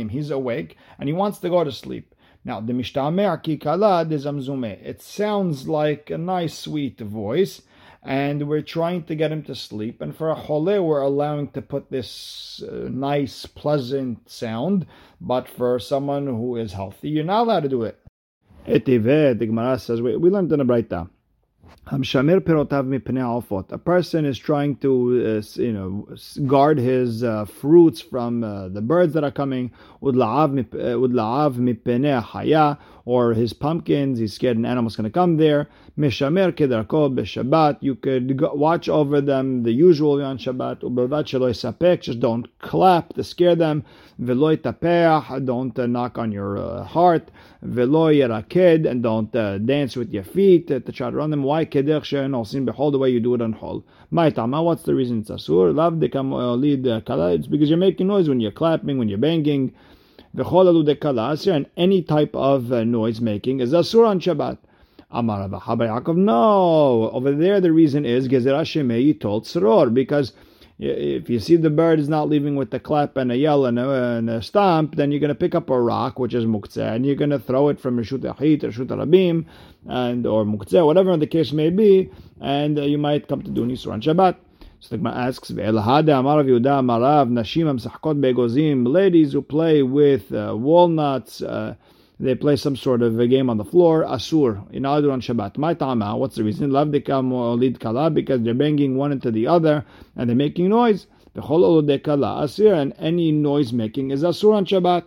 he's 0.09 0.31
awake 0.31 0.75
and 0.97 1.07
he 1.07 1.13
wants 1.13 1.37
to 1.37 1.49
go 1.49 1.63
to 1.63 1.71
sleep. 1.71 2.15
Now, 2.49 2.59
the 2.59 2.73
Mishtamer 2.73 3.43
Kikala 3.43 4.09
de 4.09 4.17
Zamzume. 4.17 4.83
It 4.83 5.03
sounds 5.03 5.67
like 5.67 6.09
a 6.09 6.17
nice, 6.17 6.57
sweet 6.57 6.99
voice, 6.99 7.61
and 8.01 8.47
we're 8.47 8.63
trying 8.63 9.03
to 9.03 9.13
get 9.13 9.31
him 9.31 9.43
to 9.43 9.53
sleep. 9.53 10.01
And 10.01 10.15
for 10.15 10.31
a 10.31 10.35
chole, 10.35 10.83
we're 10.83 10.99
allowing 11.01 11.51
to 11.51 11.61
put 11.61 11.91
this 11.91 12.63
uh, 12.67 12.89
nice, 12.89 13.45
pleasant 13.45 14.27
sound. 14.27 14.87
But 15.21 15.47
for 15.47 15.77
someone 15.77 16.25
who 16.25 16.55
is 16.55 16.73
healthy, 16.73 17.09
you're 17.09 17.23
not 17.23 17.43
allowed 17.43 17.59
to 17.59 17.69
do 17.69 17.83
it. 17.83 17.99
Etive, 18.65 19.37
the 19.37 19.45
Gemara 19.45 19.77
says, 19.77 20.01
we, 20.01 20.17
we 20.17 20.31
learned 20.31 20.51
in 20.51 20.59
a 20.59 20.65
Braita. 21.87 23.71
A 23.71 23.77
person 23.77 24.25
is 24.25 24.37
trying 24.37 24.75
to, 24.77 25.39
uh, 25.39 25.61
you 25.61 25.73
know, 25.73 26.07
guard 26.45 26.77
his 26.77 27.23
uh, 27.23 27.45
fruits 27.45 28.01
from 28.01 28.43
uh, 28.43 28.69
the 28.69 28.81
birds 28.81 29.13
that 29.13 29.23
are 29.23 29.31
coming. 29.31 29.71
Or 33.05 33.33
his 33.33 33.53
pumpkins, 33.53 34.19
he's 34.19 34.33
scared 34.33 34.57
an 34.57 34.65
animal's 34.65 34.95
going 34.95 35.05
to 35.05 35.09
come 35.09 35.37
there. 35.37 35.67
Kedarko. 35.99 37.77
You 37.81 37.95
could 37.95 38.37
go, 38.37 38.53
watch 38.53 38.87
over 38.87 39.19
them 39.19 39.63
the 39.63 39.71
usual 39.71 40.23
on 40.23 40.37
Shabbat. 40.37 40.79
Ubelvat 40.81 41.25
sapek. 41.27 42.01
Just 42.01 42.21
don't 42.21 42.47
clap 42.59 43.13
to 43.13 43.23
scare 43.23 43.55
them. 43.55 43.83
V'lo 44.21 44.55
tapeach. 44.55 45.45
Don't 45.45 45.77
uh, 45.77 45.87
knock 45.87 46.17
on 46.17 46.31
your 46.31 46.57
uh, 46.57 46.83
heart. 46.83 47.29
V'lo 47.65 48.15
yeraked. 48.15 48.89
And 48.89 49.03
don't 49.03 49.35
uh, 49.35 49.57
dance 49.57 49.97
with 49.97 50.13
your 50.13 50.23
feet 50.23 50.67
to 50.69 50.79
try 50.79 51.09
to 51.09 51.15
run 51.17 51.31
them. 51.31 51.43
Why 51.43 51.65
keder 51.65 52.01
she'en 52.03 52.45
sin? 52.45 52.63
Behold 52.63 52.93
the 52.93 52.97
way 52.97 53.09
you 53.09 53.19
do 53.19 53.35
it 53.35 53.41
on 53.41 53.51
Hol. 53.51 53.83
My 54.09 54.29
tama. 54.29 54.63
What's 54.63 54.83
the 54.83 54.95
reason 54.95 55.19
it's 55.19 55.29
asur? 55.29 55.75
Lav 55.75 55.95
dekam 55.95 56.31
uh, 56.31 56.55
lead 56.55 56.87
uh, 56.87 57.01
kala. 57.01 57.33
It's 57.33 57.47
because 57.47 57.69
you're 57.69 57.77
making 57.77 58.07
noise 58.07 58.29
when 58.29 58.39
you're 58.39 58.51
clapping, 58.51 58.97
when 58.97 59.09
you're 59.09 59.17
banging. 59.17 59.73
V'chol 60.33 60.67
alu 60.67 60.85
dekala. 60.85 61.45
And 61.53 61.65
any 61.75 62.01
type 62.01 62.33
of 62.35 62.71
uh, 62.71 62.85
noise 62.85 63.19
making 63.19 63.59
is 63.59 63.73
asur 63.73 64.07
on 64.07 64.21
Shabbat. 64.21 64.59
Amar 65.11 65.49
Yaakov. 65.49 66.15
No, 66.15 67.09
over 67.11 67.31
there 67.31 67.59
the 67.59 67.71
reason 67.71 68.05
is 68.05 68.27
Gezerah 68.27 68.61
Shemei 68.61 69.19
told 69.19 69.45
Sror 69.45 69.93
because 69.93 70.33
if 70.81 71.29
you 71.29 71.39
see 71.39 71.57
the 71.57 71.69
bird 71.69 71.99
is 71.99 72.07
not 72.07 72.29
leaving 72.29 72.55
with 72.55 72.71
the 72.71 72.79
clap 72.79 73.17
and 73.17 73.33
a 73.33 73.37
yell 73.37 73.65
and 73.65 73.77
a, 73.77 74.17
and 74.17 74.29
a 74.29 74.41
stomp, 74.41 74.95
then 74.95 75.11
you're 75.11 75.19
going 75.19 75.27
to 75.27 75.35
pick 75.35 75.53
up 75.53 75.69
a 75.69 75.79
rock, 75.79 76.17
which 76.17 76.33
is 76.33 76.45
muktzeh, 76.45 76.95
and 76.95 77.05
you're 77.05 77.15
going 77.15 77.31
to 77.31 77.39
throw 77.39 77.67
it 77.67 77.81
from 77.81 77.97
Rishut 77.97 78.23
or 78.23 78.33
Rishut 78.33 78.87
Rabim, 78.87 79.45
and 79.87 80.25
or 80.25 80.45
muktzeh, 80.45 80.85
whatever 80.85 81.17
the 81.17 81.27
case 81.27 81.51
may 81.51 81.69
be, 81.69 82.09
and 82.39 82.79
uh, 82.79 82.83
you 82.83 82.97
might 82.97 83.27
come 83.27 83.41
to 83.41 83.51
do 83.51 83.65
Nisur 83.65 83.91
on 83.91 84.01
Shabbat. 84.01 84.37
So 84.79 84.89
the 84.91 84.97
Gemara 84.99 85.15
asks, 85.15 85.51
Amarav 85.51 86.45
Yehuda 86.45 86.79
Amarav 86.79 87.29
Nashim 87.29 88.87
ladies 88.87 89.33
who 89.33 89.41
play 89.41 89.83
with 89.83 90.31
uh, 90.31 90.55
walnuts, 90.57 91.41
uh, 91.41 91.75
they 92.19 92.35
play 92.35 92.55
some 92.57 92.75
sort 92.75 93.01
of 93.01 93.17
a 93.19 93.27
game 93.27 93.49
on 93.49 93.57
the 93.57 93.63
floor, 93.63 94.03
asur, 94.03 94.61
in 94.73 94.83
Adur 94.83 95.11
on 95.11 95.21
Shabbat. 95.21 95.57
My 95.57 95.73
tama, 95.73 96.17
what's 96.17 96.35
the 96.35 96.43
reason? 96.43 96.71
Lav 96.71 96.89
lead 96.89 97.79
kala, 97.79 98.09
because 98.09 98.41
they're 98.41 98.53
banging 98.53 98.97
one 98.97 99.11
into 99.11 99.31
the 99.31 99.47
other 99.47 99.85
and 100.17 100.29
they're 100.29 100.35
making 100.35 100.69
noise. 100.69 101.07
kala 101.35 102.43
asir, 102.43 102.73
and 102.73 102.93
any 102.99 103.31
noise 103.31 103.71
making 103.71 104.11
is 104.11 104.23
asur 104.23 104.53
on 104.53 104.65
Shabbat. 104.65 105.03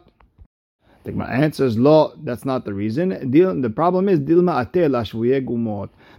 The 1.05 1.13
answer 1.25 1.65
is 1.65 1.77
lo. 1.77 2.13
That's 2.23 2.45
not 2.45 2.65
the 2.65 2.73
reason. 2.73 3.31
The 3.31 3.73
problem 3.75 4.09
is 4.09 4.21
dilma 4.21 4.65
atel 4.65 4.93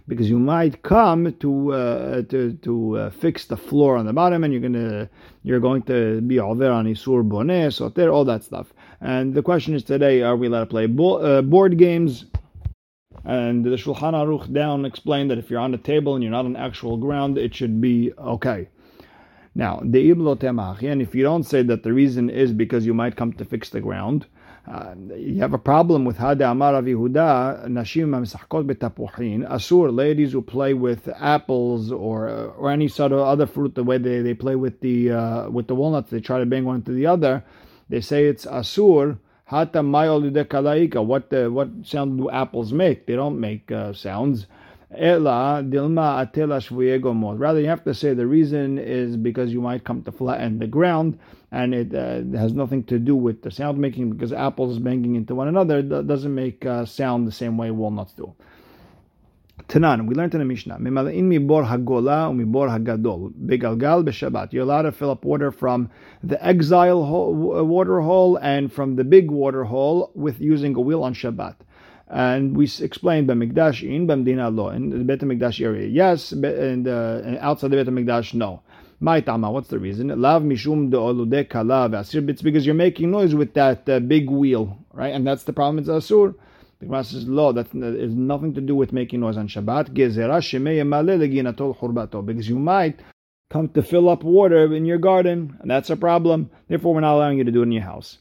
because 0.06 0.28
you 0.28 0.38
might 0.38 0.82
come 0.82 1.32
to 1.40 1.72
uh, 1.72 2.22
to 2.22 2.52
to 2.62 2.98
uh, 2.98 3.10
fix 3.10 3.46
the 3.46 3.56
floor 3.56 3.96
on 3.96 4.06
the 4.06 4.12
bottom, 4.12 4.44
and 4.44 4.52
you're 4.52 4.62
gonna 4.62 5.08
you're 5.42 5.60
going 5.60 5.82
to 5.82 6.20
be 6.20 6.38
over 6.38 6.70
on 6.70 6.86
isur 6.86 7.26
boneh 7.26 7.72
soter 7.72 8.12
all 8.12 8.24
that 8.24 8.44
stuff. 8.44 8.72
And 9.00 9.34
the 9.34 9.42
question 9.42 9.74
is 9.74 9.84
today: 9.84 10.22
Are 10.22 10.36
we 10.36 10.46
allowed 10.48 10.64
to 10.64 10.66
play 10.66 10.86
bo- 10.86 11.18
uh, 11.18 11.42
board 11.42 11.78
games? 11.78 12.26
And 13.24 13.64
the 13.64 13.70
Shulchan 13.70 14.12
Aruch 14.12 14.52
down 14.52 14.84
explained 14.84 15.30
that 15.30 15.38
if 15.38 15.48
you're 15.48 15.60
on 15.60 15.70
the 15.70 15.78
table 15.78 16.14
and 16.14 16.22
you're 16.22 16.30
not 16.30 16.44
on 16.44 16.56
actual 16.56 16.98
ground, 16.98 17.38
it 17.38 17.54
should 17.54 17.80
be 17.80 18.12
okay. 18.18 18.68
Now, 19.54 19.80
the 19.82 20.10
iblo 20.10 20.36
and 20.82 21.00
if 21.00 21.14
you 21.14 21.22
don't 21.22 21.44
say 21.44 21.62
that 21.62 21.84
the 21.84 21.92
reason 21.92 22.28
is 22.28 22.52
because 22.52 22.84
you 22.84 22.92
might 22.92 23.16
come 23.16 23.32
to 23.34 23.44
fix 23.44 23.70
the 23.70 23.80
ground, 23.80 24.26
uh, 24.66 24.94
you 25.16 25.40
have 25.40 25.52
a 25.52 25.58
problem 25.58 26.04
with 26.06 26.16
Hada 26.16 26.50
Amar 26.50 26.72
Yehuda, 26.80 27.66
Nashim 27.66 28.08
Misachkot 28.08 28.66
Betapuchin, 28.66 29.46
Asur, 29.48 29.94
ladies 29.94 30.32
who 30.32 30.40
play 30.40 30.72
with 30.72 31.08
apples 31.20 31.92
or 31.92 32.28
uh, 32.28 32.44
or 32.56 32.70
any 32.70 32.88
sort 32.88 33.12
of 33.12 33.18
other 33.18 33.46
fruit, 33.46 33.74
the 33.74 33.84
way 33.84 33.98
they, 33.98 34.22
they 34.22 34.32
play 34.32 34.56
with 34.56 34.80
the 34.80 35.10
uh, 35.10 35.50
with 35.50 35.66
the 35.66 35.74
walnuts, 35.74 36.10
they 36.10 36.20
try 36.20 36.38
to 36.38 36.46
bang 36.46 36.64
one 36.64 36.80
to 36.82 36.92
the 36.92 37.06
other. 37.06 37.44
They 37.90 38.00
say 38.00 38.24
it's 38.24 38.46
Asur. 38.46 39.18
Hata 39.46 39.80
Mayol. 39.80 41.04
What 41.06 41.28
the, 41.28 41.50
what 41.50 41.68
sound 41.84 42.16
do 42.16 42.30
apples 42.30 42.72
make? 42.72 43.06
They 43.06 43.14
don't 43.14 43.38
make 43.38 43.70
uh, 43.70 43.92
sounds. 43.92 44.46
Rather, 44.94 45.60
you 47.60 47.68
have 47.68 47.84
to 47.84 47.94
say 47.94 48.14
the 48.14 48.26
reason 48.26 48.78
is 48.78 49.16
because 49.16 49.52
you 49.52 49.60
might 49.60 49.84
come 49.84 50.02
to 50.02 50.12
flatten 50.12 50.58
the 50.58 50.66
ground, 50.66 51.18
and 51.50 51.74
it 51.74 51.94
uh, 51.94 52.22
has 52.38 52.52
nothing 52.52 52.84
to 52.84 52.98
do 52.98 53.16
with 53.16 53.42
the 53.42 53.50
sound 53.50 53.78
making 53.78 54.10
because 54.10 54.32
apples 54.32 54.78
banging 54.78 55.14
into 55.16 55.34
one 55.34 55.48
another 55.48 55.82
doesn't 55.82 56.34
make 56.34 56.64
uh, 56.64 56.84
sound 56.84 57.26
the 57.26 57.32
same 57.32 57.56
way 57.56 57.70
walnuts 57.70 58.12
do. 58.12 58.34
Tanan, 59.68 60.06
we 60.06 60.14
learned 60.14 60.34
in 60.34 60.40
the 60.40 60.44
Mishnah, 60.44 60.78
Mimalain 60.78 61.24
mibor 61.24 61.64
hagola 61.66 62.28
umibor 62.28 62.68
hagadol, 62.68 63.32
begalgal 63.32 64.04
b'Shabbat. 64.04 64.52
You're 64.52 64.64
allowed 64.64 64.82
to 64.82 64.92
fill 64.92 65.10
up 65.10 65.24
water 65.24 65.50
from 65.50 65.90
the 66.22 66.44
exile 66.44 67.02
water 67.64 68.00
hole 68.00 68.36
and 68.36 68.72
from 68.72 68.96
the 68.96 69.04
big 69.04 69.30
water 69.30 69.64
hole 69.64 70.10
with 70.14 70.40
using 70.40 70.74
a 70.74 70.80
wheel 70.80 71.02
on 71.02 71.14
Shabbat. 71.14 71.54
And 72.08 72.56
we 72.56 72.70
explained 72.80 73.28
Bamikdash 73.28 73.82
in 73.82 74.06
Bamdina 74.06 74.54
law 74.54 74.70
in 74.70 74.90
the 74.90 75.04
Bet 75.04 75.20
Mikdash 75.20 75.64
area, 75.64 75.86
yes, 75.88 76.32
and, 76.32 76.86
uh, 76.86 77.38
outside 77.40 77.70
the 77.70 77.76
Bet 77.76 77.86
Mikdash, 77.86 78.34
no. 78.34 78.62
My 79.00 79.20
tama, 79.20 79.50
what's 79.50 79.68
the 79.68 79.78
reason? 79.78 80.08
Lav 80.08 80.42
mishum 80.42 80.90
de 80.90 80.96
olude 80.96 81.48
kalav 81.48 81.98
asir. 81.98 82.28
It's 82.28 82.42
because 82.42 82.64
you're 82.64 82.74
making 82.74 83.10
noise 83.10 83.34
with 83.34 83.54
that 83.54 83.88
uh, 83.88 84.00
big 84.00 84.30
wheel, 84.30 84.78
right? 84.92 85.12
And 85.12 85.26
that's 85.26 85.44
the 85.44 85.52
problem. 85.52 85.78
It's 85.78 85.88
asur. 85.88 86.34
The 86.78 86.86
Gemara 86.86 87.04
says, 87.04 87.26
"Lo, 87.26 87.52
that 87.52 87.66
has 87.72 88.14
nothing 88.14 88.54
to 88.54 88.60
do 88.60 88.74
with 88.74 88.92
making 88.92 89.20
noise 89.20 89.36
on 89.36 89.48
Shabbat." 89.48 89.92
Because 92.26 92.48
you 92.48 92.58
might 92.58 93.00
come 93.50 93.68
to 93.68 93.82
fill 93.82 94.08
up 94.08 94.22
water 94.22 94.74
in 94.74 94.84
your 94.84 94.98
garden, 94.98 95.56
and 95.60 95.70
that's 95.70 95.90
a 95.90 95.96
problem. 95.96 96.50
Therefore, 96.68 96.94
we're 96.94 97.00
not 97.00 97.14
allowing 97.14 97.38
you 97.38 97.44
to 97.44 97.52
do 97.52 97.60
it 97.60 97.64
in 97.64 97.72
your 97.72 97.82
house 97.82 98.18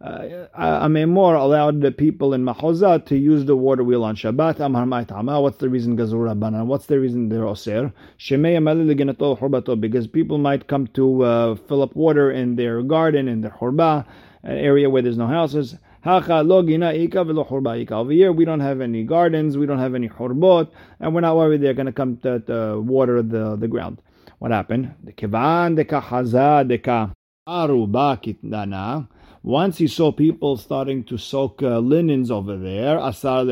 uh, 0.00 0.46
Amemor 0.58 1.38
allowed 1.38 1.82
the 1.82 1.92
people 1.92 2.32
in 2.32 2.42
Mahozah 2.42 3.04
to 3.04 3.16
use 3.18 3.44
the 3.44 3.54
water 3.54 3.84
wheel 3.84 4.02
on 4.02 4.16
Shabbat. 4.16 4.58
Amar 4.60 4.86
Ma'itama. 4.86 5.42
What's 5.42 5.58
the 5.58 5.68
reason 5.68 5.94
Gazur 5.96 6.34
Rabbanan? 6.34 6.66
What's 6.66 6.86
the 6.86 6.98
reason 6.98 7.28
they're 7.28 7.42
osir 7.42 7.92
Oser? 8.18 9.76
Because 9.76 10.06
people 10.06 10.38
might 10.38 10.68
come 10.68 10.86
to 10.88 11.22
uh, 11.22 11.54
fill 11.54 11.82
up 11.82 11.94
water 11.94 12.30
in 12.30 12.56
their 12.56 12.82
garden, 12.82 13.28
in 13.28 13.42
their 13.42 13.50
Horba, 13.50 14.06
an 14.42 14.56
area 14.56 14.88
where 14.88 15.02
there's 15.02 15.18
no 15.18 15.26
houses. 15.26 15.76
Over 16.02 16.40
here, 18.12 18.32
we 18.32 18.44
don't 18.46 18.60
have 18.60 18.80
any 18.80 19.04
gardens, 19.04 19.58
we 19.58 19.66
don't 19.66 19.78
have 19.78 19.94
any 19.94 20.08
horbot, 20.08 20.70
and 20.98 21.14
we're 21.14 21.20
not 21.20 21.36
worried 21.36 21.60
they're 21.60 21.74
going 21.74 21.84
to 21.84 21.92
come 21.92 22.16
to, 22.18 22.40
to 22.40 22.80
water 22.80 23.20
the, 23.20 23.56
the 23.56 23.68
ground. 23.68 24.00
What 24.38 24.50
happened? 24.50 24.94
The 25.04 25.12
kivan 25.12 25.76
deka 25.76 26.00
haza 26.02 26.66
deka 26.66 27.12
aruba. 27.46 28.16
Once 29.42 29.78
he 29.78 29.86
saw 29.86 30.12
people 30.12 30.58
starting 30.58 31.02
to 31.02 31.16
soak 31.16 31.62
uh, 31.62 31.78
linens 31.78 32.30
over 32.30 32.58
there, 32.58 32.98
asar 32.98 33.46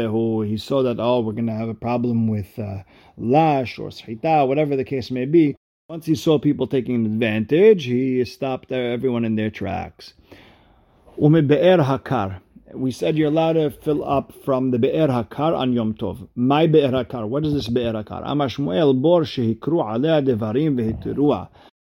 he 0.45 0.57
saw 0.59 0.83
that, 0.83 1.01
oh, 1.01 1.21
we're 1.21 1.33
going 1.33 1.47
to 1.47 1.53
have 1.53 1.71
a 1.71 1.75
problem 1.75 2.29
with 2.29 2.59
uh, 2.59 2.83
lash 3.17 3.79
or 3.79 3.89
shita, 3.89 4.47
whatever 4.47 4.77
the 4.77 4.85
case 4.85 5.11
may 5.11 5.25
be. 5.25 5.57
Once 5.89 6.05
he 6.05 6.15
saw 6.15 6.39
people 6.39 6.67
taking 6.67 7.07
advantage, 7.07 7.85
he 7.85 8.23
stopped 8.27 8.71
everyone 8.71 9.25
in 9.25 9.37
their 9.37 9.49
tracks. 9.49 10.13
Umibe'er 11.19 11.83
hakar. 11.83 12.41
We 12.75 12.91
said 12.91 13.17
you're 13.17 13.29
allowed 13.29 13.55
to 13.55 13.71
fill 13.71 14.05
up 14.05 14.35
from 14.45 14.71
the 14.71 14.79
Be'er 14.79 15.09
Hakar 15.09 15.57
on 15.57 15.73
Yom 15.73 15.95
Tov. 15.95 16.29
My 16.35 16.67
Be'er 16.67 16.91
Hakar. 16.91 17.27
What 17.27 17.47
is 17.47 17.55
this 17.55 17.69
Be'er 17.69 17.95
Hakar? 17.95 18.27
Amashmuel 18.27 19.01
bor 19.01 19.23
shehikru 19.23 19.83
alea 19.83 20.21
devarim 20.21 20.77
vehitiruah. 20.77 21.49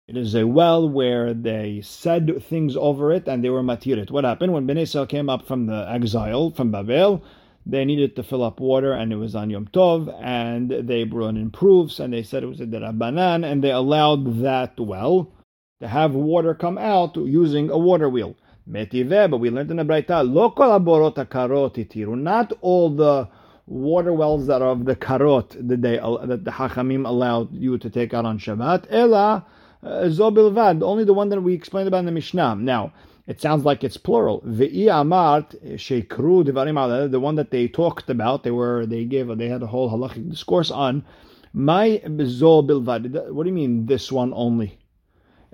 It 0.07 0.19
is 0.19 0.35
a 0.35 0.47
well 0.47 0.87
where 0.87 1.33
they 1.33 1.81
said 1.83 2.45
things 2.45 2.77
over 2.77 3.11
it 3.11 3.27
and 3.27 3.43
they 3.43 3.49
were 3.49 3.63
matirit. 3.63 4.11
What 4.11 4.25
happened 4.25 4.53
when 4.53 4.67
Bnei 4.67 4.83
Israel 4.83 5.07
came 5.07 5.31
up 5.31 5.47
from 5.47 5.65
the 5.65 5.87
exile 5.91 6.51
from 6.51 6.71
Babel? 6.71 7.23
They 7.65 7.87
needed 7.87 8.15
to 8.17 8.23
fill 8.23 8.43
up 8.43 8.61
water 8.61 8.93
and 8.93 9.15
it 9.15 9.17
was 9.17 9.35
on 9.35 9.49
Yom 9.49 9.67
Tov 9.69 10.15
and 10.23 10.71
they 10.71 11.05
brought 11.05 11.37
in 11.37 11.51
proofs 11.51 12.01
and 12.01 12.13
they 12.13 12.23
said 12.23 12.43
it 12.43 12.49
was 12.49 12.61
a 12.61 12.67
derabanan 12.67 13.51
and 13.51 13.65
they 13.65 13.71
allowed 13.71 14.43
that 14.43 14.79
well 14.79 15.33
to 15.81 15.89
have 15.89 16.13
water 16.13 16.55
come 16.55 16.77
out 16.77 17.17
using 17.17 17.71
a 17.71 17.79
water 17.79 18.11
wheel. 18.11 18.37
Metive, 18.67 19.31
but 19.31 19.39
we 19.39 19.49
learned 19.49 19.71
in 19.71 19.79
the 19.79 19.85
Braita, 19.85 20.23
lo 20.23 20.51
karot 20.51 22.19
Not 22.19 22.53
all 22.61 22.91
the 22.91 23.29
water 23.67 24.13
wells 24.13 24.49
that 24.49 24.61
are 24.61 24.69
of 24.69 24.85
the 24.85 24.97
karot 24.97 25.67
that 25.67 25.81
they 25.81 25.97
that 25.97 26.45
the 26.45 26.51
hachamim 26.51 27.07
allowed 27.07 27.55
you 27.55 27.79
to 27.79 27.89
take 27.89 28.13
out 28.13 28.27
on 28.27 28.39
Shabbat. 28.39 28.87
Ela 28.91 29.47
Zobilvad, 29.85 30.83
only 30.83 31.05
the 31.05 31.15
one 31.15 31.29
that 31.29 31.41
we 31.41 31.55
explained 31.55 31.89
about 31.89 31.99
in 31.99 32.07
the 32.07 32.13
Mishnah. 32.13 32.57
Now, 32.57 32.93
it 33.27 33.41
sounds 33.41 33.65
like 33.65 33.85
it's 33.85 33.97
plural. 33.97 34.41
Ve'i 34.43 34.87
amart 34.87 35.55
shekru 35.77 36.45
devarim 36.45 37.11
the 37.11 37.21
one 37.21 37.37
that 37.37 37.51
they 37.51 37.69
talked 37.69 38.11
about, 38.11 38.43
they 38.43 38.51
were 38.51 38.87
they 38.87 39.05
gave 39.05 39.37
they 39.39 39.49
had 39.49 39.63
a 39.63 39.67
whole 39.67 39.91
halachic 39.91 40.31
discourse 40.31 40.71
on. 40.71 41.05
My 41.53 42.03
zol 42.05 42.67
bilvad. 42.69 43.33
What 43.33 43.45
do 43.45 43.49
you 43.49 43.55
mean 43.55 43.87
this 43.87 44.11
one 44.11 44.33
only? 44.35 44.79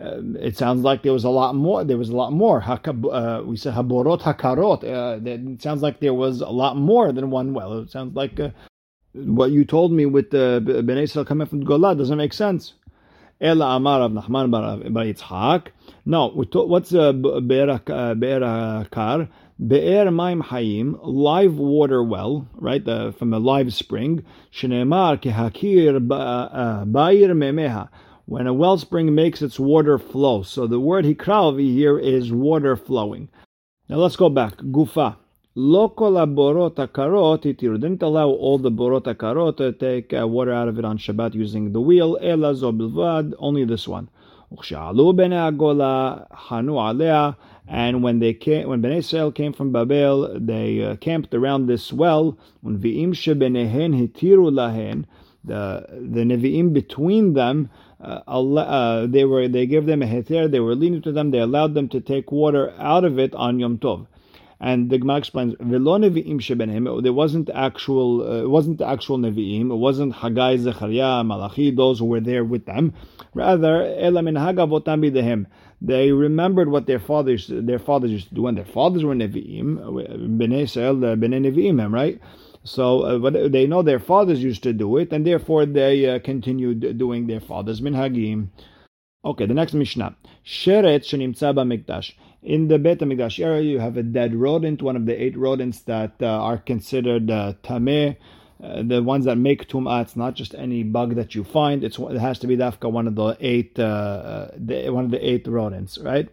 uh, 0.01 0.23
it 0.41 0.57
sounds 0.57 0.83
like 0.83 1.03
there 1.03 1.13
was 1.13 1.25
a 1.25 1.31
lot 1.31 1.55
more. 1.55 1.85
There 1.85 1.99
was 1.99 2.09
a 2.09 2.17
lot 2.17 2.33
more. 2.33 2.63
Uh, 2.63 3.43
we 3.45 3.57
said 3.57 3.75
haborot 3.75 4.23
hakarot. 4.23 4.85
Uh, 4.85 5.21
it 5.29 5.63
sounds 5.63 5.83
like 5.83 6.01
there 6.01 6.15
was 6.15 6.41
a 6.41 6.49
lot 6.49 6.77
more 6.77 7.13
than 7.13 7.31
one 7.31 7.53
well. 7.53 7.79
It 7.81 7.91
sounds 7.91 8.17
like 8.17 8.41
uh, 8.41 8.51
what 9.13 9.51
you 9.51 9.65
told 9.65 9.93
me 9.93 10.07
with 10.07 10.31
the 10.31 10.57
uh, 10.57 10.61
Bnei 10.83 11.03
Israel 11.03 11.25
coming 11.25 11.47
from 11.47 11.65
Golah 11.65 11.97
doesn't 11.99 12.17
make 12.17 12.33
sense. 12.33 12.75
Ela 13.41 13.77
Amar 13.77 14.03
of 14.03 14.13
Nachman 14.13 14.51
bar 14.51 14.77
Yitzhak. 15.05 15.69
Now, 16.05 16.31
what's 16.31 16.93
uh, 16.93 17.13
Be'er 17.13 17.79
Kar? 18.91 19.29
Be'er 19.67 20.11
Maim 20.11 20.43
Hayim, 20.43 20.99
live 21.03 21.55
water 21.55 22.03
well, 22.03 22.49
right, 22.55 22.87
uh, 22.87 23.13
from 23.13 23.33
a 23.33 23.39
live 23.39 23.73
spring. 23.73 24.25
Shenemar 24.53 25.21
kehakir 25.23 26.07
ba'ir 26.07 27.31
memeha 27.33 27.89
when 28.27 28.47
a 28.47 28.55
wellspring 28.55 29.15
makes 29.15 29.43
its 29.43 29.59
water 29.59 29.99
flow. 29.99 30.43
So 30.43 30.67
the 30.67 30.79
word 30.79 31.05
hikravi 31.05 31.73
here 31.73 31.99
is 31.99 32.31
water 32.33 32.77
flowing. 32.77 33.29
Now 33.89 33.97
let's 33.97 34.17
go 34.17 34.29
back. 34.29 34.57
Gufa. 34.59 35.17
Lo 35.57 35.89
kol 35.89 36.13
karot 36.13 37.43
itiru. 37.43 37.81
Didn't 37.81 38.03
allow 38.03 38.29
all 38.29 38.59
the 38.59 38.71
borot 38.71 39.13
karot 39.17 39.57
to 39.57 39.73
take 39.73 40.13
uh, 40.13 40.27
water 40.29 40.53
out 40.53 40.69
of 40.69 40.79
it 40.79 40.85
on 40.85 40.97
Shabbat 40.97 41.35
using 41.35 41.73
the 41.73 41.81
wheel. 41.81 42.17
Ela 42.23 42.55
zo 42.55 42.73
bilvad. 42.73 43.35
Only 43.39 43.65
this 43.65 43.89
one. 43.89 44.09
Uh 44.53 44.57
Shalubine 44.57 45.33
Agola 45.33 46.27
Hanu 46.31 46.75
Aleah 46.75 47.37
and 47.69 48.03
when 48.03 48.19
they 48.19 48.35
came, 48.35 48.69
when 48.69 48.83
Bnei 48.83 48.99
Israel 48.99 49.31
came 49.31 49.53
from 49.53 49.71
Babel, 49.71 50.39
they 50.41 50.83
uh, 50.85 50.97
camped 50.97 51.33
around 51.35 51.67
this 51.67 51.93
well. 51.93 52.37
When 52.63 52.79
v'im 52.79 53.11
shebenehen 53.11 53.95
hitiru 53.95 54.51
lahen, 54.51 55.05
the 55.45 55.87
the 55.91 56.23
nevi'im 56.23 56.73
between 56.73 57.35
them 57.35 57.71
uh, 58.01 58.21
uh, 58.27 59.07
they 59.07 59.25
were 59.25 59.47
they 59.47 59.67
gave 59.67 59.87
them 59.87 60.03
a 60.03 60.07
heter, 60.07 60.51
they 60.51 60.61
were 60.61 60.75
lenient 60.75 61.05
to 61.05 61.13
them, 61.13 61.31
they 61.31 61.39
allowed 61.39 61.75
them 61.75 61.89
to 61.89 62.01
take 62.01 62.33
water 62.33 62.73
out 62.79 63.05
of 63.05 63.19
it 63.19 63.35
on 63.35 63.61
Yom 63.61 63.79
Tov. 63.79 64.07
And 64.63 64.91
the 64.91 64.99
Gemara 64.99 65.17
explains, 65.17 65.55
"Velo 65.59 65.99
nevi'im 65.99 66.39
shebenim." 66.39 67.03
There 67.03 67.15
wasn't 67.15 67.49
actual, 67.55 68.23
uh, 68.23 68.43
it 68.43 68.51
wasn't 68.51 68.83
actual 68.83 69.17
nevi'im. 69.17 69.71
It 69.73 69.77
wasn't 69.77 70.15
Haggai, 70.15 70.59
Zechariah, 70.59 71.25
Malachi, 71.25 71.71
those 71.71 71.99
who 71.99 72.05
were 72.05 72.21
there 72.21 72.45
with 72.45 72.67
them. 72.67 72.93
Rather, 73.33 73.87
ela 73.99 74.23
min 74.23 74.35
hagavotam 74.35 75.03
bidehem. 75.03 75.47
They 75.81 76.13
remembered 76.13 76.71
what 76.71 76.87
their 76.87 76.99
fathers, 76.99 77.47
their 77.51 77.79
fathers 77.79 78.11
used 78.11 78.29
to 78.29 78.35
do, 78.35 78.47
and 78.49 78.59
their 78.59 78.67
fathers 78.67 79.03
were 79.03 79.15
nevi'im, 79.15 79.79
bnei 80.39 80.63
Israel, 80.65 80.97
bnei 80.97 81.41
nevi'im, 81.41 81.91
right? 81.91 82.21
So 82.63 83.01
uh, 83.01 83.19
but 83.19 83.53
they 83.53 83.67
know 83.67 83.81
their 83.83 83.99
fathers 83.99 84.43
used 84.43 84.63
to 84.65 84.75
do 84.75 84.99
it, 84.99 85.11
and 85.13 85.27
therefore 85.27 85.65
they 85.65 86.07
uh, 86.07 86.19
continued 86.19 86.99
doing 86.99 87.27
their 87.27 87.41
fathers' 87.41 87.81
minhagim. 87.81 88.49
Okay, 89.25 89.47
the 89.47 89.55
next 89.55 89.73
Mishnah. 89.73 90.17
Sheret 90.45 91.01
shenimtza 91.01 91.55
mikdash. 91.55 92.13
In 92.43 92.69
the 92.69 92.79
Beit 92.79 93.01
HaMikdash 93.01 93.45
area, 93.45 93.63
you 93.63 93.81
have 93.81 93.99
a 93.99 94.03
dead 94.03 94.35
rodent, 94.35 94.81
one 94.81 94.97
of 94.97 95.05
the 95.05 95.23
eight 95.23 95.37
rodents 95.37 95.81
that 95.81 96.15
uh, 96.23 96.27
are 96.27 96.57
considered 96.57 97.31
uh, 97.31 97.53
tameh, 97.63 98.17
uh, 98.63 98.83
the 98.83 99.03
ones 99.03 99.27
that 99.27 99.37
make 99.37 99.69
tum'ah, 99.69 100.03
it's 100.03 100.17
not 100.17 100.35
just 100.35 100.55
any 100.55 100.83
bug 100.83 101.17
that 101.17 101.35
you 101.35 101.45
find. 101.45 101.85
It's 101.85 101.99
it 101.99 102.19
has 102.19 102.39
to 102.39 102.47
be 102.47 102.57
dafka 102.57 102.91
one 102.91 103.07
of 103.07 103.15
the 103.15 103.37
eight, 103.41 103.79
uh, 103.79 103.83
uh, 103.83 104.51
the, 104.57 104.89
one 104.89 105.05
of 105.05 105.11
the 105.11 105.27
eight 105.27 105.47
rodents, 105.47 105.99
right? 105.99 106.29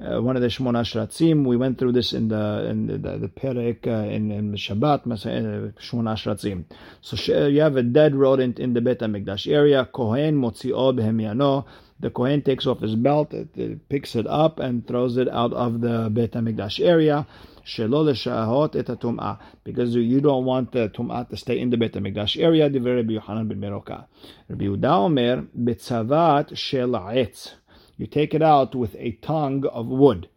Uh, 0.00 0.20
one 0.20 0.34
of 0.34 0.42
the 0.42 0.48
shmona 0.48 0.82
shratzim. 0.82 1.44
We 1.44 1.56
went 1.56 1.78
through 1.78 1.92
this 1.92 2.12
in 2.12 2.28
the 2.28 2.66
in 2.68 2.86
the, 2.86 2.98
the, 2.98 3.18
the 3.18 3.28
perek 3.28 3.86
uh, 3.86 4.08
in, 4.08 4.30
in 4.32 4.52
Shabbat, 4.52 5.04
shmona 5.06 6.14
shratzim. 6.16 6.64
So 7.00 7.46
you 7.46 7.60
have 7.60 7.76
a 7.76 7.82
dead 7.84 8.14
rodent 8.16 8.58
in 8.58 8.74
the 8.74 8.80
Bet 8.80 8.98
Hamikdash 8.98 9.52
area. 9.52 9.88
Kohen 9.92 10.36
motzio 10.40 10.92
behemiano. 10.92 11.66
The 12.02 12.10
Kohen 12.10 12.42
takes 12.42 12.66
off 12.66 12.80
his 12.80 12.96
belt, 12.96 13.32
it, 13.32 13.56
it 13.56 13.88
picks 13.88 14.16
it 14.16 14.26
up, 14.26 14.58
and 14.58 14.84
throws 14.84 15.16
it 15.16 15.28
out 15.28 15.52
of 15.52 15.80
the 15.80 16.10
Bet 16.10 16.32
Hamikdash 16.32 16.84
area 16.84 17.28
because 19.64 19.94
you 19.94 20.20
don't 20.20 20.44
want 20.44 20.72
the 20.72 20.88
tum'ah 20.88 21.28
to 21.28 21.36
stay 21.36 21.60
in 21.60 21.70
the 21.70 21.76
Bet 21.76 21.92
HaMikdash 21.92 22.42
area, 22.42 22.68
Rabbi 22.68 23.12
Yohanan 23.12 23.46
ben 23.46 23.60
Beroka. 23.60 24.06
Rabbi 24.48 24.64
betzavat 24.64 26.56
shel 26.56 27.26
You 27.96 28.06
take 28.08 28.34
it 28.34 28.42
out 28.42 28.74
with 28.74 28.96
a 28.98 29.12
tongue 29.22 29.64
of 29.66 29.86
wood. 29.86 30.28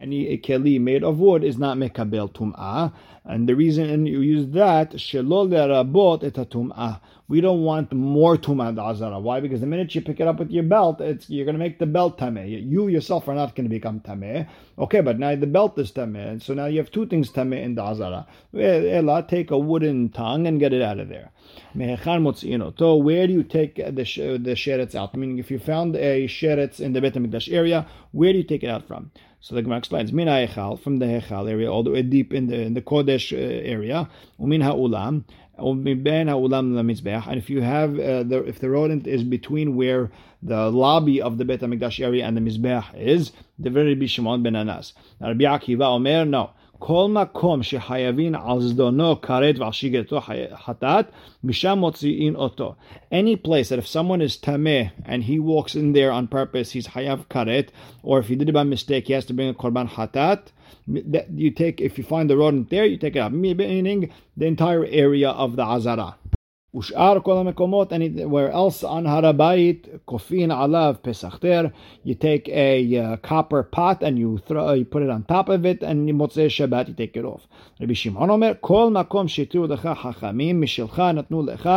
Any 0.00 0.36
keli 0.38 0.80
made 0.80 1.04
of 1.04 1.20
wood 1.20 1.44
is 1.44 1.56
not 1.56 1.78
mekabel 1.78 2.32
tum'ah, 2.34 2.92
and 3.24 3.48
the 3.48 3.54
reason 3.54 4.06
you 4.06 4.22
use 4.22 4.48
that, 4.48 4.90
shelo 4.94 5.46
lerabot 5.48 6.24
et 6.24 6.34
tum'ah. 6.50 7.00
We 7.28 7.40
don't 7.40 7.62
want 7.62 7.92
more 7.92 8.36
tumah 8.36 8.76
azara. 8.76 9.20
Why? 9.20 9.38
Because 9.38 9.60
the 9.60 9.68
minute 9.68 9.94
you 9.94 10.00
pick 10.00 10.18
it 10.18 10.26
up 10.26 10.40
with 10.40 10.50
your 10.50 10.64
belt, 10.64 11.00
you're 11.28 11.44
going 11.44 11.54
to 11.54 11.60
make 11.60 11.78
the 11.78 11.86
belt 11.86 12.18
tameh. 12.18 12.68
You 12.68 12.88
yourself 12.88 13.28
are 13.28 13.36
not 13.36 13.54
going 13.54 13.66
to 13.66 13.70
become 13.70 14.00
tameh. 14.00 14.48
Okay, 14.76 15.00
but 15.00 15.20
now 15.20 15.36
the 15.36 15.46
belt 15.46 15.78
is 15.78 15.92
tameh, 15.92 16.42
so 16.42 16.54
now 16.54 16.66
you 16.66 16.78
have 16.78 16.90
two 16.90 17.06
things 17.06 17.30
tameh 17.30 17.62
in 17.62 17.76
the 17.76 17.82
azara. 17.82 18.26
Eh, 18.52 18.96
Ella, 18.96 19.24
take 19.26 19.52
a 19.52 19.58
wooden 19.58 20.08
tongue 20.08 20.48
and 20.48 20.58
get 20.58 20.72
it 20.72 20.82
out 20.82 20.98
of 20.98 21.08
there. 21.08 21.30
So 21.76 22.96
where 22.96 23.26
do 23.28 23.32
you 23.32 23.44
take 23.44 23.76
the 23.76 23.92
the 23.92 24.54
sheretz 24.54 24.96
out? 24.96 25.10
I 25.14 25.18
mean, 25.18 25.38
if 25.38 25.52
you 25.52 25.60
found 25.60 25.94
a 25.94 26.26
sheretz 26.26 26.80
in 26.80 26.92
the 26.94 27.00
Bet 27.00 27.14
Hamikdash 27.14 27.52
area, 27.52 27.86
where 28.10 28.32
do 28.32 28.38
you 28.38 28.44
take 28.44 28.64
it 28.64 28.68
out 28.68 28.88
from? 28.88 29.12
So 29.44 29.54
the 29.54 29.60
Gemara 29.60 29.76
explains, 29.76 30.10
Min 30.10 30.26
from 30.78 31.00
the 31.00 31.04
hechal 31.04 31.50
area, 31.50 31.70
all 31.70 31.82
the 31.82 31.90
way 31.90 32.00
deep 32.00 32.32
in 32.32 32.46
the, 32.46 32.62
in 32.62 32.72
the 32.72 32.80
Kodesh 32.80 33.30
uh, 33.30 33.36
area, 33.36 34.08
umin 34.40 34.62
ha'ulam, 34.62 35.24
and 35.58 37.38
if 37.38 37.50
you 37.50 37.60
have 37.60 37.90
uh, 37.90 38.22
the 38.22 38.42
if 38.44 38.58
the 38.58 38.70
rodent 38.70 39.06
is 39.06 39.22
between 39.22 39.76
where 39.76 40.10
the 40.42 40.70
lobby 40.70 41.20
of 41.20 41.36
the 41.36 41.44
Bet 41.44 41.60
Hamikdash 41.60 42.02
area 42.02 42.24
and 42.24 42.34
the 42.34 42.40
mizbeach 42.40 42.86
is, 42.98 43.32
the 43.58 43.68
very 43.68 43.94
Bishimon 43.94 44.42
ben 44.42 44.56
Anas. 44.56 44.94
Now 45.20 45.28
Rabbi 45.28 45.44
Akiva 45.44 45.94
Omer, 45.94 46.24
no. 46.24 46.50
כל 46.83 47.07
מקום 47.09 47.63
שחייבים 47.63 48.35
על 48.35 48.61
זדונו 48.61 49.21
כרת 49.21 49.59
ועל 49.59 49.71
שיגתו 49.71 50.19
חטאת, 50.53 51.05
משם 51.43 51.77
מוציאין 51.77 52.35
אותו. 52.35 52.73
Any 53.11 53.35
place 53.35 53.69
that 53.69 53.79
if 53.79 53.87
someone 53.87 54.21
is 54.21 54.37
tameh 54.37 54.91
and 55.05 55.23
he 55.23 55.39
walks 55.39 55.75
in 55.75 55.93
there 55.93 56.11
on 56.11 56.27
purpose, 56.27 56.71
he's 56.71 56.87
hayav 56.87 57.27
karet, 57.29 57.67
or 58.01 58.19
if 58.19 58.27
he 58.29 58.35
did 58.35 58.49
it 58.49 58.53
by 58.53 58.63
mistake, 58.63 59.07
he 59.07 59.13
has 59.13 59.25
to 59.25 59.33
bring 59.33 59.49
a 59.49 59.53
korban 59.53 59.89
hatat, 59.89 60.51
that 60.87 61.29
you 61.31 61.51
take, 61.51 61.81
if 61.81 61.97
you 61.97 62.03
find 62.03 62.29
the 62.29 62.37
rodent 62.37 62.69
there, 62.69 62.85
you 62.85 62.97
take 62.97 63.15
it 63.15 63.19
out, 63.19 63.33
meaning 63.33 64.11
the 64.37 64.45
entire 64.45 64.85
area 64.85 65.29
of 65.29 65.55
the 65.57 65.63
azara. 65.63 66.15
ושאר 66.75 67.19
כל 67.19 67.37
המקומות, 67.37 67.93
anywhere 67.93 68.53
else 68.53 68.83
on 68.83 69.07
הר 69.07 69.25
הבית, 69.25 69.87
כופין 70.05 70.51
עליו 70.51 70.95
פסח 71.01 71.39
you 72.05 72.13
take 72.13 72.47
a 72.47 72.95
uh, 72.95 73.27
copper 73.27 73.63
pot 73.63 74.03
and 74.03 74.19
you 74.19 74.37
throw, 74.47 74.73
you 74.73 74.85
put 74.85 75.01
it 75.01 75.09
on 75.09 75.23
top 75.23 75.49
of 75.49 75.65
it, 75.65 75.83
and 75.83 76.13
מוצאי 76.13 76.49
שבת 76.49 76.87
you 76.87 76.91
take 76.91 77.17
it 77.17 77.25
off. 77.25 77.47
רבי 77.81 77.95
שמעון 77.95 78.29
אומר, 78.29 78.51
כל 78.59 78.89
מקום 78.91 79.27
שהתירו 79.27 79.67
לך 79.67 79.89
חכמים 80.01 80.61
משלך 80.61 80.99
נתנו 80.99 81.45
לך, 81.45 81.69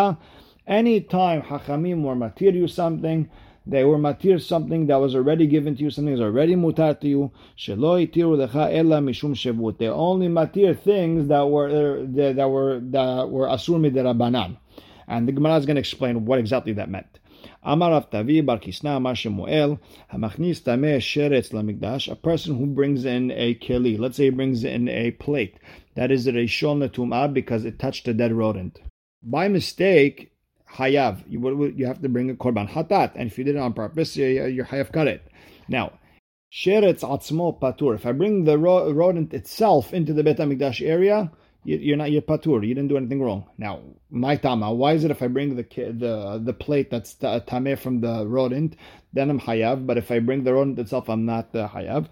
any 0.69 1.13
time 1.13 1.49
חכמים 1.49 2.05
were 2.05 2.15
matir 2.15 2.55
you 2.55 2.69
something, 2.69 3.29
they 3.67 3.85
were 3.85 3.99
matir 3.99 4.41
something 4.41 4.87
that 4.87 5.01
was 5.01 5.15
already 5.15 5.47
given 5.47 5.75
to 5.77 5.83
you, 5.85 5.91
something 5.91 6.15
that 6.17 6.21
was 6.21 6.35
already 6.35 6.57
mutar 6.57 6.99
to 7.01 7.09
you. 7.09 7.31
Shelo 7.57 7.97
itiru 8.05 8.37
lecha 8.37 8.77
ella 8.77 9.01
mishum 9.01 9.35
shevut. 9.35 9.79
They 9.79 9.89
only 9.89 10.29
matir 10.29 10.77
things 10.79 11.29
that 11.29 11.49
were 11.49 12.05
that 12.07 12.51
were 12.51 12.81
that 12.81 13.31
were 13.31 13.47
asur 13.47 13.79
midirabanan. 13.79 14.57
And 15.08 15.28
the 15.28 15.32
Gemara 15.32 15.58
is 15.58 15.66
going 15.66 15.76
to 15.76 15.82
explain 15.82 16.26
what 16.26 16.40
exactly 16.40 16.74
that 16.74 16.90
meant. 16.90 17.20
Amar 17.64 17.92
Rav 17.92 18.10
Tavi 18.10 18.42
Bar 18.42 18.60
Kisna 18.60 18.98
Amar 18.98 19.16
Shemuel 19.16 19.80
Hamachnis 20.12 20.62
Tameh 20.62 20.98
Sheretz 20.98 21.52
Lamikdash. 21.52 22.12
A 22.12 22.16
person 22.16 22.58
who 22.58 22.66
brings 22.66 23.06
in 23.06 23.32
a 23.32 23.56
keli, 23.56 23.98
let's 23.98 24.18
say 24.18 24.26
he 24.26 24.30
brings 24.32 24.64
in 24.64 24.90
a 24.90 25.12
plate, 25.12 25.58
that 25.96 26.12
is 26.12 26.28
a 26.28 26.32
Rishon 26.32 26.88
Tum'ah 26.90 27.34
because 27.34 27.64
it 27.64 27.80
touched 27.80 28.08
a 28.08 28.14
dead 28.14 28.34
rodent. 28.34 28.80
By 29.24 29.48
mistake, 29.48 30.32
Hayav, 30.74 31.24
you, 31.28 31.68
you 31.76 31.86
have 31.86 32.02
to 32.02 32.10
bring 32.10 32.30
a 32.30 32.36
Korban 32.36 32.68
Hatat, 32.70 33.14
and 33.16 33.32
if 33.32 33.38
you 33.38 33.44
did 33.44 33.56
it 33.56 33.60
on 33.60 33.74
purpose, 33.74 34.18
you're 34.18 34.66
Hayav 34.66 34.92
cut 34.92 35.08
it. 35.08 35.26
Now, 35.68 35.94
Sheretz 36.52 37.02
Atzmo 37.02 37.60
Patur. 37.60 37.96
If 37.96 38.06
I 38.06 38.12
bring 38.14 38.46
the 38.46 38.58
rodent 38.58 39.34
itself 39.34 39.94
into 39.94 40.14
the 40.14 40.24
Bet 40.24 40.38
HaMikdash 40.38 40.86
area, 40.86 41.32
you're 41.68 41.98
not 41.98 42.12
you're 42.12 42.22
patur. 42.22 42.66
You 42.66 42.74
didn't 42.74 42.88
do 42.88 42.98
anything 42.98 43.22
wrong. 43.22 43.46
Now, 43.58 43.82
my 44.10 44.38
tama. 44.38 44.74
Why 44.74 44.94
is 44.94 45.04
it 45.04 45.12
if 45.12 45.22
I 45.22 45.28
bring 45.28 45.58
the 45.58 45.64
the 45.64 46.42
the 46.44 46.54
plate 46.54 46.90
that's 46.90 47.16
tameh 47.16 47.78
from 47.78 48.00
the 48.00 48.26
rodent, 48.26 48.78
then 49.12 49.30
I'm 49.30 49.40
hayav. 49.42 49.86
But 49.86 49.98
if 49.98 50.10
I 50.10 50.20
bring 50.20 50.46
the 50.46 50.54
rodent 50.54 50.80
itself, 50.80 51.10
I'm 51.10 51.26
not 51.26 51.54
uh, 51.54 51.68
hayav. 51.68 52.08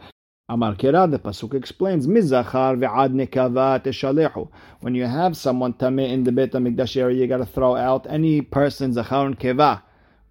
Amar 0.50 0.76
Kera, 0.76 1.10
the 1.10 1.18
pasuk 1.18 1.56
explains, 1.56 2.06
Mizachar 2.06 2.78
ve'ad 2.78 3.14
nekava. 3.14 4.50
When 4.82 4.94
you 4.94 5.06
have 5.06 5.36
someone 5.38 5.74
tameh 5.74 6.12
in 6.12 6.24
the 6.24 6.32
Beit 6.32 6.52
Hamikdash 6.52 6.98
area, 6.98 7.22
you 7.22 7.28
got 7.28 7.38
to 7.38 7.48
throw 7.48 7.76
out 7.76 8.06
any 8.08 8.42
person 8.42 8.94
zachar 8.94 9.26
and 9.26 9.40
keva 9.40 9.82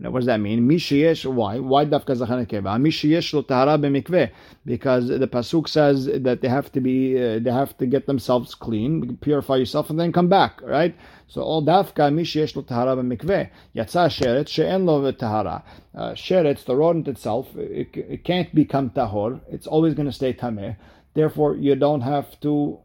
Now, 0.01 0.11
what 0.11 0.21
does 0.21 0.27
that 0.27 0.41
mean? 0.41 0.69
Mishiyesh, 0.69 1.25
why? 1.33 1.61
Why 1.61 1.85
dafka 1.85 2.17
zachan 2.17 2.45
nekeva? 2.45 2.81
Mishiyesh 2.81 3.33
lo 3.33 3.43
tahara 3.43 3.79
b'mikveh, 3.79 4.33
because 4.67 5.07
the 5.07 5.29
pasuk 5.29 5.69
says 5.69 6.07
that 6.07 6.41
they 6.41 6.49
have 6.49 6.73
to 6.73 6.81
be, 6.81 7.17
uh, 7.17 7.39
they 7.39 7.53
have 7.53 7.79
to 7.79 7.87
get 7.87 8.07
themselves 8.07 8.57
clean, 8.57 9.17
purify 9.19 9.55
yourself, 9.57 9.91
and 9.91 10.01
then 10.01 10.13
come 10.13 10.29
back, 10.29 10.61
right? 10.63 10.97
So 11.29 11.43
all 11.43 11.65
dafka 11.65 12.13
mishiyesh 12.13 12.57
lo 12.57 12.63
tahara 12.63 12.97
b'mikveh. 12.97 13.51
Yatsa 13.77 14.09
sheret 14.09 14.49
she'en 14.49 14.85
lo 14.85 15.13
tahara. 15.13 15.63
Uh, 15.95 16.11
sheret, 16.11 16.65
the 16.65 16.75
rodent 16.75 17.07
itself, 17.07 17.55
it, 17.57 17.97
it 17.97 18.25
can't 18.25 18.53
become 18.53 18.91
tahor. 18.91 19.41
It's 19.49 19.69
always 19.69 19.95
going 19.95 20.07
to 20.07 20.13
stay 20.13 20.33
tameh. 20.33 20.77
Therefore, 21.15 21.55
you 21.55 21.77
don't 21.77 22.01
have 22.01 22.41
to 22.41 22.81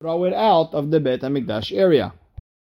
throw 0.00 0.24
it 0.24 0.34
out 0.34 0.74
of 0.74 0.90
the 0.90 0.98
Bet 0.98 1.20
HaMikdash 1.20 1.76
area. 1.76 2.12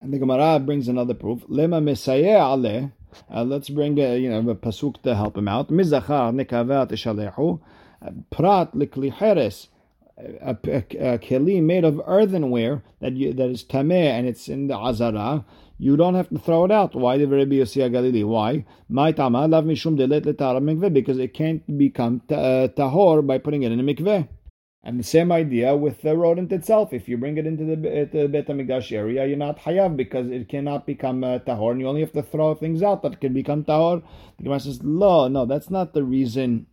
And 0.02 0.14
the 0.14 0.20
Gemara 0.20 0.60
brings 0.60 0.90
another 0.90 1.14
proof. 1.14 1.44
Lema 1.48 1.82
mesayeh 1.82 2.40
aleh 2.40 2.92
uh, 3.34 3.44
let's 3.44 3.70
bring 3.70 4.00
a, 4.00 4.18
you 4.18 4.30
know 4.30 4.50
a 4.50 4.56
pasuk 4.56 5.02
to 5.04 5.16
help 5.16 5.38
him 5.38 5.48
out. 5.48 5.70
Mizachar 5.70 6.34
nekavat 6.34 6.92
ishalehu 6.92 7.60
prat 8.30 8.74
likli 8.74 9.12
heres. 9.12 9.68
A, 10.42 10.50
a, 10.52 10.78
a 10.78 11.18
keli 11.18 11.64
made 11.64 11.86
of 11.86 12.02
earthenware 12.06 12.84
that 13.00 13.14
you, 13.14 13.34
that 13.34 13.50
is 13.50 13.64
tameh 13.64 13.94
and 13.94 14.28
it's 14.28 14.50
in 14.50 14.68
the 14.68 14.78
azara, 14.78 15.46
you 15.78 15.96
don't 15.96 16.16
have 16.16 16.28
to 16.28 16.38
throw 16.38 16.66
it 16.66 16.72
out. 16.72 16.94
Why 16.94 17.18
did 17.18 17.32
Rabbi 17.32 17.56
Yossi 17.56 17.90
Galili? 17.90 18.28
Why? 18.28 18.66
My 18.90 19.14
tama 19.14 19.48
lav 19.48 19.64
mishum 19.64 19.98
delet 19.98 20.26
mikveh 20.26 20.94
because 20.94 21.18
it 21.20 21.34
can't 21.34 21.78
become 21.78 22.22
uh, 22.30 22.68
tahor 22.76 23.26
by 23.26 23.38
putting 23.38 23.64
it 23.64 23.72
in 23.72 23.80
a 23.80 23.84
mikveh. 23.84 24.28
And 24.82 24.98
the 24.98 25.04
same 25.04 25.30
idea 25.32 25.76
with 25.76 26.02
the 26.02 26.16
rodent 26.16 26.54
itself. 26.54 26.94
If 26.94 27.10
you 27.10 27.18
bring 27.18 27.38
it 27.38 27.46
into 27.46 27.66
the, 27.66 27.76
the 27.76 28.28
Bet 28.30 28.48
HaMikdash 28.48 28.94
area, 28.94 29.26
you're 29.26 29.36
not 29.36 29.60
hayav 29.60 29.98
because 29.98 30.32
it 30.32 30.48
cannot 30.48 30.86
become 30.86 31.22
uh, 31.24 31.40
tahor, 31.40 31.72
and 31.72 31.82
you 31.82 31.88
only 31.88 32.00
have 32.00 32.14
to 32.14 32.24
throw 32.24 32.56
things 32.56 32.82
out 32.82 33.04
that 33.04 33.20
can 33.20 33.34
become 33.34 33.66
tahor. 33.66 34.02
The 34.38 34.44
Gemara 34.44 34.62
says, 34.62 34.82
"Lo, 34.82 35.28
no, 35.28 35.46
that's 35.46 35.70
not 35.70 35.94
the 35.94 36.04
reason. 36.04 36.68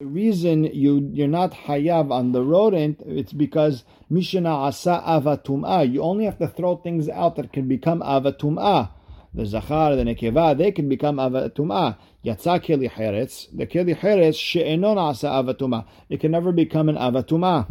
The 0.00 0.06
reason 0.06 0.64
you 0.64 1.08
you're 1.12 1.28
not 1.28 1.52
hayav 1.52 2.10
on 2.10 2.32
the 2.32 2.42
rodent, 2.42 3.00
it's 3.06 3.32
because 3.32 3.84
mishana 4.10 4.66
asa 4.66 5.00
avatumah. 5.06 5.92
You 5.92 6.02
only 6.02 6.24
have 6.24 6.38
to 6.38 6.48
throw 6.48 6.76
things 6.76 7.08
out 7.08 7.36
that 7.36 7.52
can 7.52 7.68
become 7.68 8.00
avatumah 8.00 8.90
the 9.34 9.46
zachar, 9.46 9.96
the 9.96 10.04
nekeva, 10.04 10.56
they 10.56 10.72
can 10.72 10.88
become 10.88 11.16
avatuma. 11.16 11.96
Yatsa 12.24 12.60
keli 12.60 12.88
heretz, 12.90 13.48
the 13.56 13.66
keli 13.66 13.96
heretz 13.96 14.36
she'enon 14.36 14.98
asa 14.98 15.26
avatuma. 15.26 15.84
It 16.08 16.20
can 16.20 16.30
never 16.30 16.52
become 16.52 16.88
an 16.88 16.96
avatuma. 16.96 17.66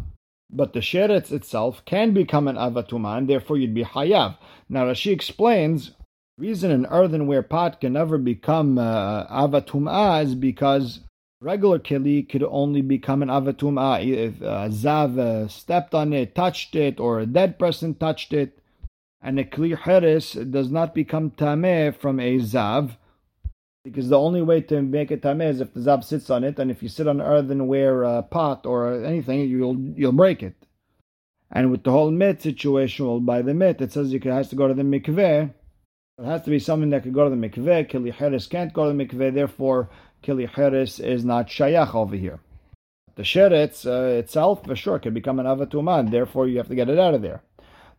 But 0.50 0.74
the 0.74 0.82
sheretz 0.82 1.32
itself 1.32 1.84
can 1.86 2.14
become 2.14 2.48
an 2.48 2.58
avatuma, 2.58 3.18
and 3.18 3.30
therefore 3.30 3.58
you'd 3.58 3.74
be 3.74 3.86
hayav. 3.86 4.38
Now 4.68 4.86
Rashi 4.86 5.12
explains, 5.12 5.92
the 6.38 6.48
reason 6.48 6.72
an 6.72 6.86
earthenware 6.88 7.44
pot 7.44 7.80
can 7.80 7.94
never 7.94 8.18
become 8.18 8.78
uh, 8.78 9.26
avatuma 9.28 10.24
is 10.24 10.36
because 10.36 11.00
regular 11.40 11.80
keli 11.80 12.28
could 12.28 12.44
only 12.44 12.82
become 12.82 13.22
an 13.22 13.30
avatuma 13.30 14.06
if 14.06 14.42
uh, 14.42 14.68
zav 14.68 15.18
uh, 15.18 15.48
stepped 15.48 15.96
on 15.96 16.12
it, 16.12 16.36
touched 16.36 16.76
it, 16.76 17.00
or 17.00 17.20
a 17.20 17.26
dead 17.26 17.58
person 17.58 17.96
touched 17.96 18.34
it 18.34 18.58
and 19.22 19.40
a 19.40 19.44
kli 19.44 19.78
heres 19.78 20.34
does 20.50 20.72
not 20.72 20.96
become 20.96 21.32
tameh 21.32 21.96
from 21.96 22.20
a 22.20 22.38
zav, 22.40 22.98
because 23.84 24.10
the 24.10 24.20
only 24.20 24.42
way 24.42 24.62
to 24.62 24.82
make 24.82 25.12
it 25.12 25.22
tameh 25.22 25.50
is 25.50 25.62
if 25.62 25.74
the 25.74 25.80
zav 25.80 26.04
sits 26.04 26.30
on 26.30 26.44
it, 26.44 26.60
and 26.60 26.70
if 26.70 26.84
you 26.84 26.90
sit 26.90 27.08
on 27.08 27.20
an 27.20 27.26
earthenware 27.26 28.06
uh, 28.06 28.22
pot 28.22 28.66
or 28.66 29.04
anything, 29.04 29.50
you'll 29.50 29.80
you'll 29.96 30.12
break 30.12 30.44
it. 30.44 30.56
And 31.52 31.72
with 31.72 31.84
the 31.84 31.92
whole 31.92 32.12
mit 32.12 32.42
situation, 32.42 33.08
well, 33.08 33.20
by 33.20 33.42
the 33.42 33.54
mit, 33.54 33.82
it 33.82 33.92
says 33.92 34.14
you 34.14 34.20
has 34.26 34.50
to 34.50 34.56
go 34.56 34.68
to 34.68 34.74
the 34.74 34.84
mikveh. 34.84 35.54
It 36.20 36.26
has 36.26 36.44
to 36.44 36.50
be 36.50 36.60
something 36.60 36.92
that 36.92 37.04
could 37.04 37.14
go 37.14 37.24
to 37.28 37.36
the 37.36 37.48
mikveh. 37.50 37.90
Kili 37.90 38.14
heres 38.14 38.48
can't 38.48 38.74
go 38.74 38.90
to 38.90 38.96
the 38.96 39.06
mikveh, 39.06 39.34
therefore 39.34 39.90
kili 40.24 40.48
heres 40.48 41.00
is 41.00 41.26
not 41.26 41.48
shayach 41.48 41.96
over 41.96 42.16
here. 42.16 42.40
The 43.16 43.24
sheretz 43.24 43.86
uh, 43.86 44.18
itself, 44.20 44.64
for 44.66 44.76
sure, 44.76 45.00
can 45.00 45.14
become 45.14 45.40
an 45.40 45.46
avatumah, 45.46 46.12
therefore 46.12 46.48
you 46.48 46.58
have 46.58 46.70
to 46.70 46.76
get 46.76 46.90
it 46.90 46.98
out 46.98 47.14
of 47.14 47.22
there. 47.22 47.42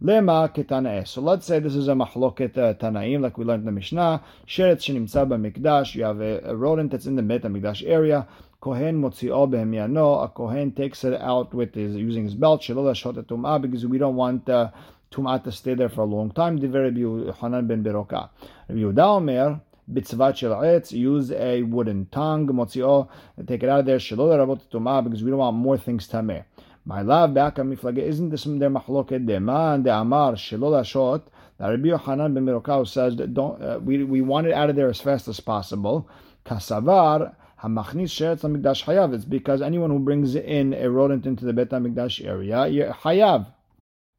Lema 0.03 0.53
ketanae. 0.53 1.07
So 1.07 1.21
let's 1.21 1.47
say 1.47 1.61
this 1.61 1.77
is 1.77 1.87
a 1.87 1.93
machloket 1.93 2.59
uh, 2.59 2.75
tanaim, 2.75 3.21
like 3.21 3.39
we 3.39 3.45
learned 3.45 3.61
in 3.61 3.67
the 3.67 3.73
Mishnah. 3.73 4.21
Sheret 4.49 4.79
shenimtza 4.79 5.25
mikdash. 5.29 5.95
You 5.95 6.03
have 6.03 6.21
a, 6.21 6.57
rodent 6.57 6.91
that's 6.91 7.07
in 7.07 7.15
the 7.15 7.23
Bet 7.23 7.43
mikdash 7.43 7.85
area. 7.87 8.27
Kohen 8.61 9.01
motzio 9.01 9.49
behemiano. 9.49 10.25
A 10.25 10.29
kohen 10.29 10.73
takes 10.73 11.05
it 11.05 11.21
out 11.21 11.55
with 11.55 11.77
his 11.77 11.95
using 11.95 12.25
his 12.25 12.35
belt. 12.35 12.63
Shelo 12.63 12.93
tumah 13.25 13.63
because 13.63 13.87
we 13.87 13.97
don't 13.97 14.17
want 14.17 14.49
uh, 14.49 14.73
tumah 15.13 15.45
to 15.45 15.53
stay 15.53 15.75
there 15.75 15.89
for 15.89 16.01
a 16.01 16.07
long 16.07 16.33
time. 16.33 16.57
The 16.57 16.67
Diver 16.67 17.33
Hanan 17.41 17.69
ben 17.69 17.85
Beroka. 17.85 18.31
Rabbi 18.69 18.81
Yehuda 18.81 19.05
Omer. 19.05 19.61
Bitzvat 19.93 20.37
shel 20.37 20.53
etz, 20.63 20.93
use 20.93 21.33
a 21.33 21.63
wooden 21.65 22.07
tongue, 22.07 22.47
motzio, 22.47 23.09
take 23.49 23.65
it 23.65 23.69
out 23.69 23.81
of 23.81 23.87
there, 23.87 23.99
shelo 23.99 24.31
rabot 24.31 24.61
tumah, 24.71 25.03
because 25.03 25.25
we 25.25 25.31
don't 25.31 25.41
want 25.41 25.57
more 25.57 25.77
things 25.77 26.07
tameh. 26.07 26.45
My 26.85 27.03
love 27.03 27.37
on 27.37 27.53
miflage 27.53 27.99
isn't 27.99 28.31
this 28.31 28.43
their 28.43 28.69
machloket 28.69 29.25
deman 29.25 29.85
de 29.85 29.97
amar 29.97 30.33
shelo 30.33 30.85
shot 30.85 31.29
that 31.59 31.69
Rabbi 31.69 31.89
Yochanan 31.91 32.35
ben 32.35 32.45
Merokau 32.45 32.89
says 32.89 33.15
that 33.17 33.35
don't 33.35 33.63
uh, 33.63 33.79
we 33.79 34.03
we 34.03 34.21
want 34.21 34.49
it 34.49 34.53
out 34.53 34.69
of 34.69 34.75
there 34.75 34.89
as 34.89 35.01
fast 35.01 35.29
as 35.29 35.39
possible. 35.39 36.09
Kasavar 36.45 37.37
hamachnis 37.63 38.11
sheretz 38.11 38.41
hamikdash 38.41 38.83
hayav. 38.85 39.15
It's 39.15 39.25
because 39.25 39.63
anyone 39.63 39.91
who 39.91 40.01
brings 40.01 40.35
in 40.35 40.75
a 40.75 40.91
rodent 40.91 41.25
into 41.25 41.45
the 41.45 41.53
Bet 41.53 41.71
Hamikdash 41.71 42.27
area, 42.27 42.97
hayav. 43.03 43.47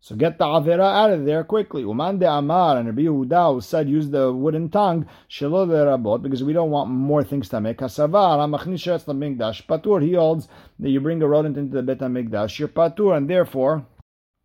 So 0.05 0.17
get 0.17 0.37
the 0.37 0.43
avera 0.43 0.83
out 0.83 1.11
of 1.11 1.23
there 1.23 1.45
quickly. 1.45 1.83
Uman 1.83 2.19
de 2.19 2.29
Amar 2.29 2.75
and 2.77 2.87
Rabbi 2.87 3.03
Yehuda 3.03 3.63
said 3.63 3.87
use 3.87 4.09
the 4.09 4.33
wooden 4.33 4.67
tongue 4.67 5.05
shelo 5.29 5.65
rabot 5.65 6.21
because 6.21 6.43
we 6.43 6.51
don't 6.51 6.71
want 6.71 6.89
more 6.89 7.23
things 7.23 7.47
to 7.47 7.61
make. 7.61 7.77
Kasavar 7.77 8.37
hamachnishes 8.37 9.05
the 9.05 9.13
mikdash 9.13 9.65
patur. 9.65 10.03
He 10.03 10.15
holds 10.15 10.49
that 10.79 10.89
you 10.89 10.99
bring 10.99 11.21
a 11.21 11.25
rodent 11.25 11.55
into 11.55 11.77
the 11.77 11.83
bet 11.83 11.99
hamikdash, 11.99 12.59
you're 12.59 12.67
patur, 12.67 13.15
and 13.15 13.29
therefore 13.29 13.85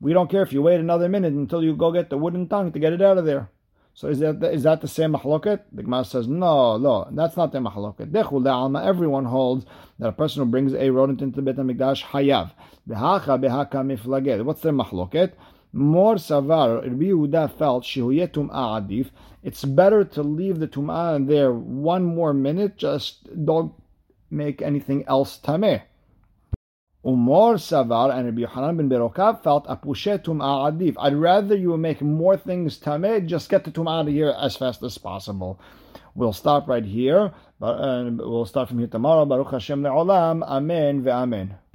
we 0.00 0.12
don't 0.12 0.30
care 0.30 0.42
if 0.42 0.52
you 0.52 0.62
wait 0.62 0.78
another 0.78 1.08
minute 1.08 1.32
until 1.32 1.64
you 1.64 1.74
go 1.74 1.90
get 1.90 2.08
the 2.08 2.18
wooden 2.18 2.46
tongue 2.46 2.70
to 2.70 2.78
get 2.78 2.92
it 2.92 3.02
out 3.02 3.18
of 3.18 3.24
there. 3.24 3.50
So 3.98 4.06
is 4.06 4.20
that 4.20 4.40
is 4.44 4.62
that 4.62 4.80
the 4.80 4.86
same 4.86 5.14
mahloket? 5.14 5.62
The 5.72 5.82
Gemara 5.82 6.04
says 6.04 6.28
no, 6.28 6.76
no, 6.76 7.08
that's 7.10 7.36
not 7.36 7.50
the 7.50 7.58
mahloket. 7.58 8.12
Dechul 8.12 8.48
alma. 8.48 8.84
Everyone 8.84 9.24
holds 9.24 9.66
that 9.98 10.06
a 10.10 10.12
person 10.12 10.44
who 10.44 10.48
brings 10.48 10.72
a 10.72 10.90
rodent 10.90 11.20
into 11.20 11.40
the 11.40 11.42
Bet 11.42 11.56
Hamikdash 11.56 12.04
hayav. 12.04 12.52
Behacha 12.88 13.42
behaka 13.42 13.82
miflaged. 13.82 14.44
What's 14.44 14.60
their 14.60 14.72
mahloket? 14.72 15.32
More 15.72 16.14
savar. 16.14 16.82
Rabbi 16.82 17.06
Yehuda 17.06 17.58
felt 17.58 17.82
shehuyet 17.82 18.34
adif. 18.34 19.10
It's 19.42 19.64
better 19.64 20.04
to 20.04 20.22
leave 20.22 20.60
the 20.60 20.68
tum'ah 20.68 21.26
there 21.26 21.52
one 21.52 22.04
more 22.04 22.32
minute. 22.32 22.76
Just 22.76 23.28
don't 23.44 23.74
make 24.30 24.62
anything 24.62 25.02
else 25.08 25.40
tameh. 25.42 25.82
Umar 27.08 27.54
Savar 27.54 28.14
and 28.14 28.26
Rabbi 28.26 28.42
Yohanan 28.42 28.76
ben 28.76 28.90
Berokav 28.90 29.42
felt 29.42 29.66
apushe 29.66 30.22
tum'ah 30.22 30.70
adif. 30.70 30.94
I'd 30.98 31.14
rather 31.14 31.56
you 31.56 31.74
make 31.78 32.02
more 32.02 32.36
things 32.36 32.78
tameh, 32.78 33.24
just 33.24 33.48
get 33.48 33.64
the 33.64 33.70
tum'ah 33.70 34.00
out 34.00 34.08
of 34.08 34.12
here 34.12 34.34
as 34.38 34.56
fast 34.56 34.82
as 34.82 34.98
possible. 34.98 35.58
We'll 36.14 36.34
stop 36.34 36.68
right 36.68 36.84
here, 36.84 37.32
but 37.58 37.80
uh, 37.80 38.10
we'll 38.10 38.44
start 38.44 38.68
from 38.68 38.78
here 38.78 38.88
tomorrow. 38.88 39.24
Baruch 39.24 39.52
Hashem 39.52 39.82
le'olam. 39.82 40.42
Amen 40.42 41.02
ve'amen. 41.02 41.58